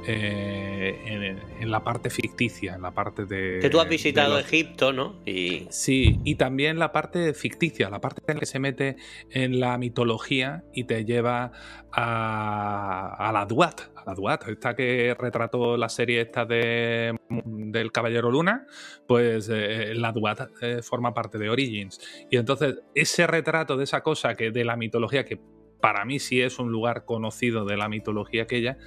[0.06, 3.60] eh, en, la parte ficticia, en la parte de...
[3.62, 5.16] Que tú has visitado Egipto, ¿no?
[5.26, 5.68] Y...
[5.70, 8.98] Sí, y también la parte ficticia, la parte en la que se mete
[9.32, 11.52] en la mitología y te lleva
[11.92, 18.32] a, a la Duat, la Duat, esta que retrató la serie esta de, del Caballero
[18.32, 18.66] Luna,
[19.08, 22.00] pues eh, la Duat eh, forma parte de Origins.
[22.30, 25.40] Y entonces ese retrato de esa cosa que de la mitología que
[25.82, 28.78] para mí sí es un lugar conocido de la mitología aquella,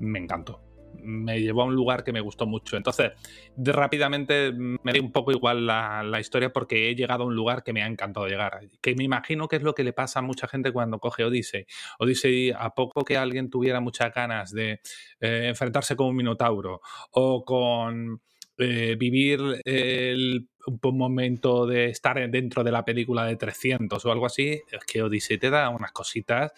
[0.00, 0.60] me encantó.
[1.02, 2.76] Me llevó a un lugar que me gustó mucho.
[2.76, 3.12] Entonces,
[3.56, 7.72] rápidamente me dio un poco igual la, historia porque he llegado a un lugar que
[7.72, 8.60] me ha encantado llegar.
[8.80, 11.66] Que me imagino que es lo que le pasa a mucha gente cuando coge Odyssey.
[11.98, 14.80] Odyssey, a poco que alguien tuviera muchas ganas de
[15.20, 16.80] eh, enfrentarse con un minotauro
[17.12, 18.20] o con
[18.58, 20.48] eh, vivir el,
[20.82, 25.02] un momento de estar dentro de la película de 300 o algo así, es que
[25.02, 26.52] Odyssey te da unas cositas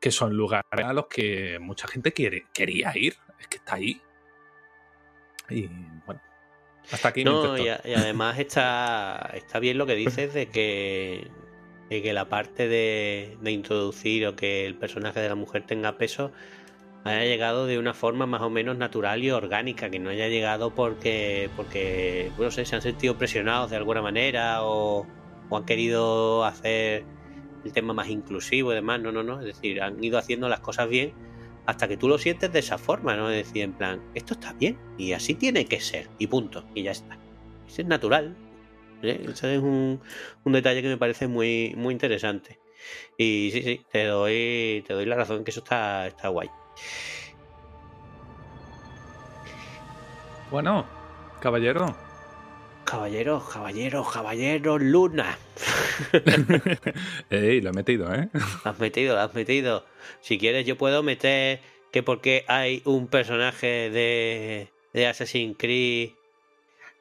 [0.00, 3.16] que son lugares a los que mucha gente quiere, quería ir.
[3.38, 4.00] Es que está ahí.
[5.48, 5.68] Y
[6.06, 6.20] bueno,
[6.90, 7.24] hasta aquí.
[7.24, 11.30] No, y, además está, está bien lo que dices de que
[11.90, 15.98] y que la parte de, de introducir o que el personaje de la mujer tenga
[15.98, 16.32] peso
[17.04, 20.74] haya llegado de una forma más o menos natural y orgánica, que no haya llegado
[20.74, 25.06] porque, porque no sé, se han sentido presionados de alguna manera o,
[25.48, 27.04] o han querido hacer
[27.64, 30.60] el tema más inclusivo y demás, no, no, no, es decir, han ido haciendo las
[30.60, 31.12] cosas bien
[31.66, 33.30] hasta que tú lo sientes de esa forma, ¿no?
[33.30, 36.82] Es decir, en plan, esto está bien y así tiene que ser y punto, y
[36.82, 37.18] ya está.
[37.68, 38.36] Es natural.
[39.02, 39.24] ¿eh?
[39.28, 40.00] Ese es un,
[40.44, 42.58] un detalle que me parece muy, muy interesante.
[43.16, 46.48] Y sí, sí, te doy, te doy la razón que eso está, está guay.
[50.50, 50.86] Bueno,
[51.40, 52.09] caballero.
[52.84, 55.38] Caballero, caballero, caballero, Luna.
[57.30, 58.28] Ey, lo he metido, ¿eh?
[58.64, 59.84] Lo has metido, lo has metido.
[60.20, 61.60] Si quieres, yo puedo meter
[61.92, 66.10] que porque hay un personaje de, de Assassin's Creed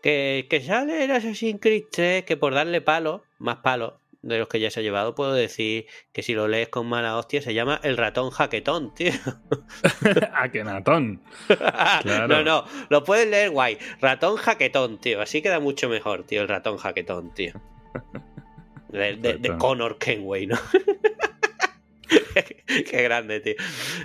[0.02, 4.48] que, que sale en Assassin's Creed 3 que por darle palo, más palo de los
[4.50, 7.54] que ya se ha llevado, puedo decir que si lo lees con mala hostia se
[7.54, 9.12] llama el ratón jaquetón, tío.
[10.34, 11.22] Akenatón.
[12.06, 13.78] No, no, lo puedes leer guay.
[14.02, 15.22] Ratón jaquetón, tío.
[15.22, 17.54] Así queda mucho mejor, tío, el ratón jaquetón, tío.
[18.90, 20.58] De, de- de Connor Kenway, ¿no?
[22.66, 23.54] Qué grande, tío.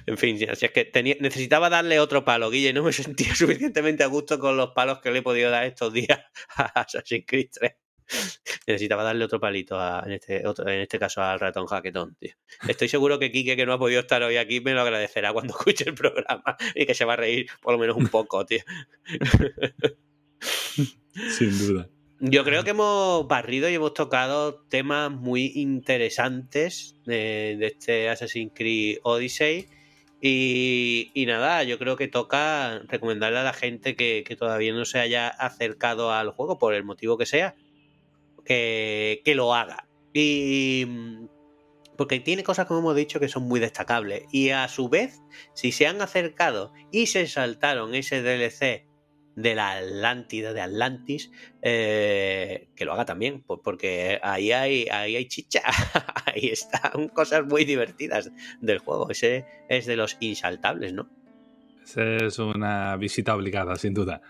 [0.07, 2.73] En fin, si es que tenía- necesitaba darle otro palo, Guille.
[2.73, 5.93] No me sentía suficientemente a gusto con los palos que le he podido dar estos
[5.93, 6.21] días
[6.57, 7.73] a Assassin's Creed 3.
[8.67, 12.33] Necesitaba darle otro palito, a- en, este, otro- en este caso al ratón jaquetón, tío.
[12.69, 15.55] Estoy seguro que Quique, que no ha podido estar hoy aquí, me lo agradecerá cuando
[15.59, 18.61] escuche el programa y que se va a reír por lo menos un poco, tío.
[21.37, 21.89] Sin duda.
[22.21, 28.53] Yo creo que hemos barrido y hemos tocado temas muy interesantes de, de este Assassin's
[28.55, 29.69] Creed Odyssey.
[30.21, 34.87] Y, y nada, yo creo que toca recomendarle a la gente que, que todavía no
[34.87, 37.57] se haya acercado al juego, por el motivo que sea,
[38.45, 39.87] que, que lo haga.
[40.13, 40.85] Y.
[40.87, 41.27] mm,
[41.97, 44.25] Porque tiene cosas, como hemos dicho, que son muy destacables.
[44.33, 45.23] Y a su vez,
[45.55, 48.87] si se han acercado y se saltaron ese DLC
[49.37, 51.31] de la Atlántida, de Atlantis,
[51.63, 55.61] eh, que lo haga también, po- porque ahí hay, ahí hay chicha,
[56.27, 58.31] ahí están cosas muy divertidas
[58.61, 59.11] del juego.
[59.11, 61.09] Ese es de los insaltables, ¿no?
[61.83, 64.21] Esa es una visita obligada, sin duda.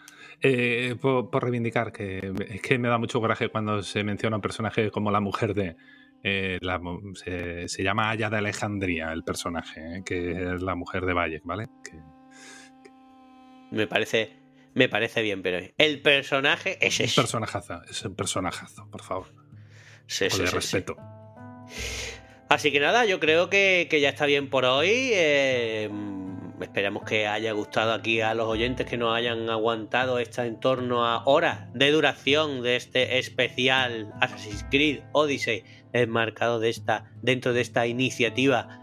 [0.47, 4.43] Eh, por, por reivindicar que es que me da mucho coraje cuando se menciona un
[4.43, 5.75] personaje como la mujer de.
[6.23, 6.79] eh, la
[7.15, 11.41] se, se llama Aya de Alejandría, el personaje, eh, que es la mujer de Valle,
[11.45, 11.69] ¿vale?
[11.83, 11.99] Que-
[13.71, 14.37] Me parece,
[14.75, 17.21] me parece bien, pero el personaje es ese.
[17.23, 19.27] personajazo, es un personajazo, por favor.
[20.07, 20.97] Sí, sí, Con sí, respeto.
[22.51, 24.91] Así que nada, yo creo que, que ya está bien por hoy.
[25.15, 25.89] eh,
[26.61, 31.05] esperamos que haya gustado aquí a los oyentes que nos hayan aguantado esta en torno
[31.05, 37.61] a horas de duración de este especial Assassin's Creed Odyssey enmarcado de esta, dentro de
[37.61, 38.81] esta iniciativa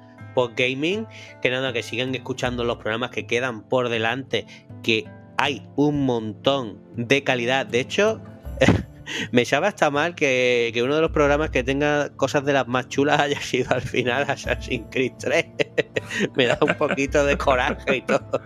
[0.55, 1.07] Gaming.
[1.41, 4.45] Que nada, que sigan escuchando los programas que quedan por delante,
[4.83, 5.05] que
[5.37, 7.65] hay un montón de calidad.
[7.65, 8.21] De hecho,
[9.31, 12.67] me sabe hasta mal que, que uno de los programas que tenga cosas de las
[12.67, 15.45] más chulas haya sido al final Assassin's Creed 3.
[16.35, 18.29] me da un poquito de coraje y todo.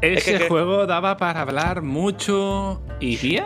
[0.00, 3.44] Ese que- juego daba para hablar mucho y bien.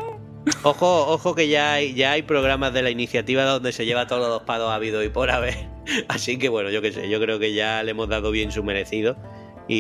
[0.63, 4.29] Ojo, ojo que ya hay, ya hay programas de la iniciativa donde se lleva todos
[4.29, 5.69] los pados habido y por haber.
[6.09, 8.63] Así que bueno, yo qué sé, yo creo que ya le hemos dado bien su
[8.65, 9.17] merecido.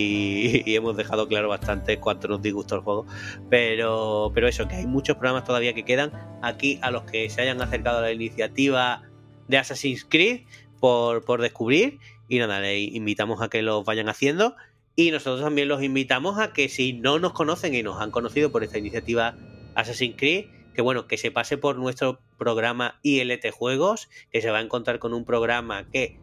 [0.66, 3.06] Y, hemos dejado claro bastante cuánto nos disgustó el juego.
[3.48, 6.12] Pero, pero eso, que hay muchos programas todavía que quedan.
[6.42, 9.02] Aquí a los que se hayan acercado a la iniciativa
[9.48, 10.42] de Assassin's Creed
[10.78, 11.98] por, por descubrir.
[12.28, 14.54] Y nada, le invitamos a que los vayan haciendo.
[14.94, 18.52] Y nosotros también los invitamos a que si no nos conocen y nos han conocido
[18.52, 19.36] por esta iniciativa
[19.74, 24.58] Assassin's Creed, que bueno, que se pase por nuestro programa ILT Juegos, que se va
[24.58, 26.20] a encontrar con un programa que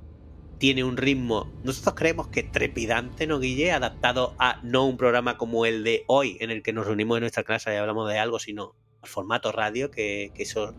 [0.58, 3.72] tiene un ritmo, nosotros creemos que trepidante, ¿no, Guille?
[3.72, 7.22] Adaptado a no un programa como el de hoy, en el que nos reunimos en
[7.22, 10.74] nuestra clase y hablamos de algo, sino al formato radio, que, que eso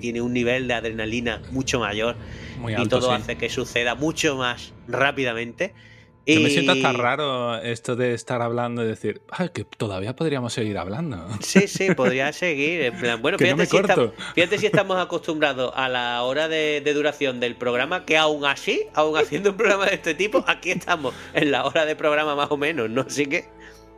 [0.00, 2.16] tiene un nivel de adrenalina mucho mayor
[2.58, 3.14] Muy y todo sí.
[3.14, 5.74] hace que suceda mucho más rápidamente.
[6.34, 10.52] Yo me siento hasta raro esto de estar hablando y decir, ay, que todavía podríamos
[10.52, 11.26] seguir hablando.
[11.40, 12.82] Sí, sí, podría seguir.
[12.82, 13.78] En plan, bueno, no fíjate, si
[14.34, 19.16] fíjate estamos acostumbrados a la hora de, de duración del programa, que aún así, aún
[19.16, 22.56] haciendo un programa de este tipo, aquí estamos en la hora de programa más o
[22.56, 23.02] menos, ¿no?
[23.02, 23.46] Así que.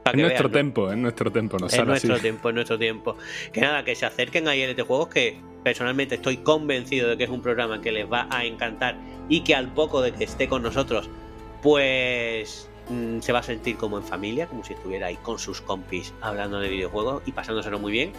[0.05, 0.73] En que nuestro vean, ¿no?
[0.73, 2.23] tiempo, en nuestro tiempo, nos En nuestro así.
[2.23, 3.17] tiempo, en nuestro tiempo.
[3.53, 7.31] Que nada, que se acerquen a ILT Juegos, que personalmente estoy convencido de que es
[7.31, 8.97] un programa que les va a encantar
[9.29, 11.11] y que al poco de que esté con nosotros,
[11.63, 15.61] pues mm, se va a sentir como en familia, como si estuviera ahí con sus
[15.61, 18.13] compis hablando de videojuegos y pasándoselo muy bien.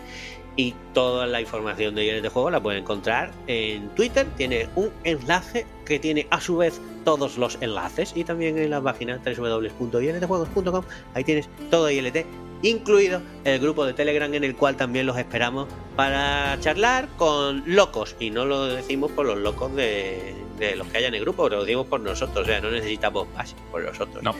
[0.57, 4.27] Y toda la información de ILT Juego la pueden encontrar en Twitter.
[4.35, 8.81] Tiene un enlace que tiene a su vez todos los enlaces y también en la
[8.81, 10.83] página www.iltjuegos.com.
[11.13, 12.25] Ahí tienes todo ILT,
[12.63, 18.17] incluido el grupo de Telegram en el cual también los esperamos para charlar con locos.
[18.19, 20.35] Y no lo decimos por los locos de,
[20.67, 22.43] de los que hay en el grupo, lo decimos por nosotros.
[22.43, 24.23] O sea, no necesitamos más por nosotros.
[24.23, 24.35] No.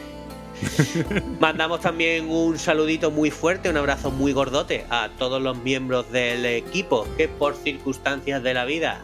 [1.39, 6.45] Mandamos también un saludito muy fuerte, un abrazo muy gordote a todos los miembros del
[6.45, 9.01] equipo que por circunstancias de la vida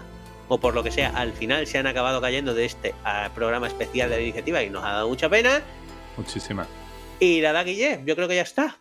[0.50, 3.68] o por lo que sea, al final se han acabado cayendo de este ah, programa
[3.68, 5.62] especial de la iniciativa y nos ha dado mucha pena.
[6.16, 6.66] Muchísima.
[7.20, 8.80] Y nada, Guille, yo creo que ya está.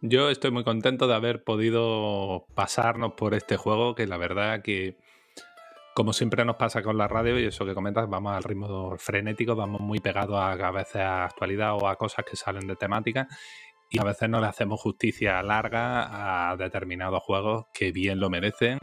[0.00, 4.96] Yo estoy muy contento de haber podido pasarnos por este juego, que la verdad que
[5.98, 9.56] como siempre nos pasa con la radio y eso que comentas, vamos al ritmo frenético,
[9.56, 13.26] vamos muy pegados a, a veces a actualidad o a cosas que salen de temática
[13.90, 18.78] y a veces no le hacemos justicia larga a determinados juegos que bien lo merecen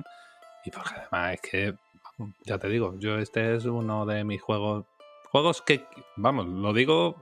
[0.65, 1.73] y porque además es que,
[2.43, 4.83] ya te digo, yo este es uno de mis juegos,
[5.31, 5.85] juegos que,
[6.17, 7.15] vamos, lo digo,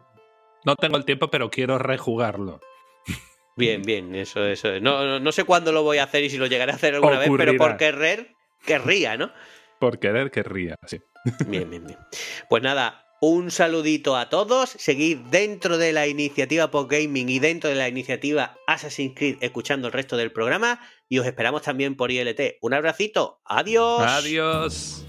[0.65, 2.61] no tengo el tiempo, pero quiero rejugarlo.
[3.55, 4.79] Bien, bien, eso, eso.
[4.79, 7.19] No, no, sé cuándo lo voy a hacer y si lo llegaré a hacer alguna
[7.19, 8.33] vez, pero por querer,
[8.65, 9.31] querría, ¿no?
[9.83, 11.01] Por querer querría, sí.
[11.47, 11.99] Bien, bien, bien.
[12.47, 14.69] Pues nada, un saludito a todos.
[14.69, 19.93] Seguid dentro de la iniciativa Gaming y dentro de la iniciativa Assassin's Creed escuchando el
[19.93, 20.79] resto del programa.
[21.09, 22.59] Y os esperamos también por ILT.
[22.61, 23.41] Un abracito.
[23.43, 24.03] Adiós.
[24.03, 25.05] Adiós.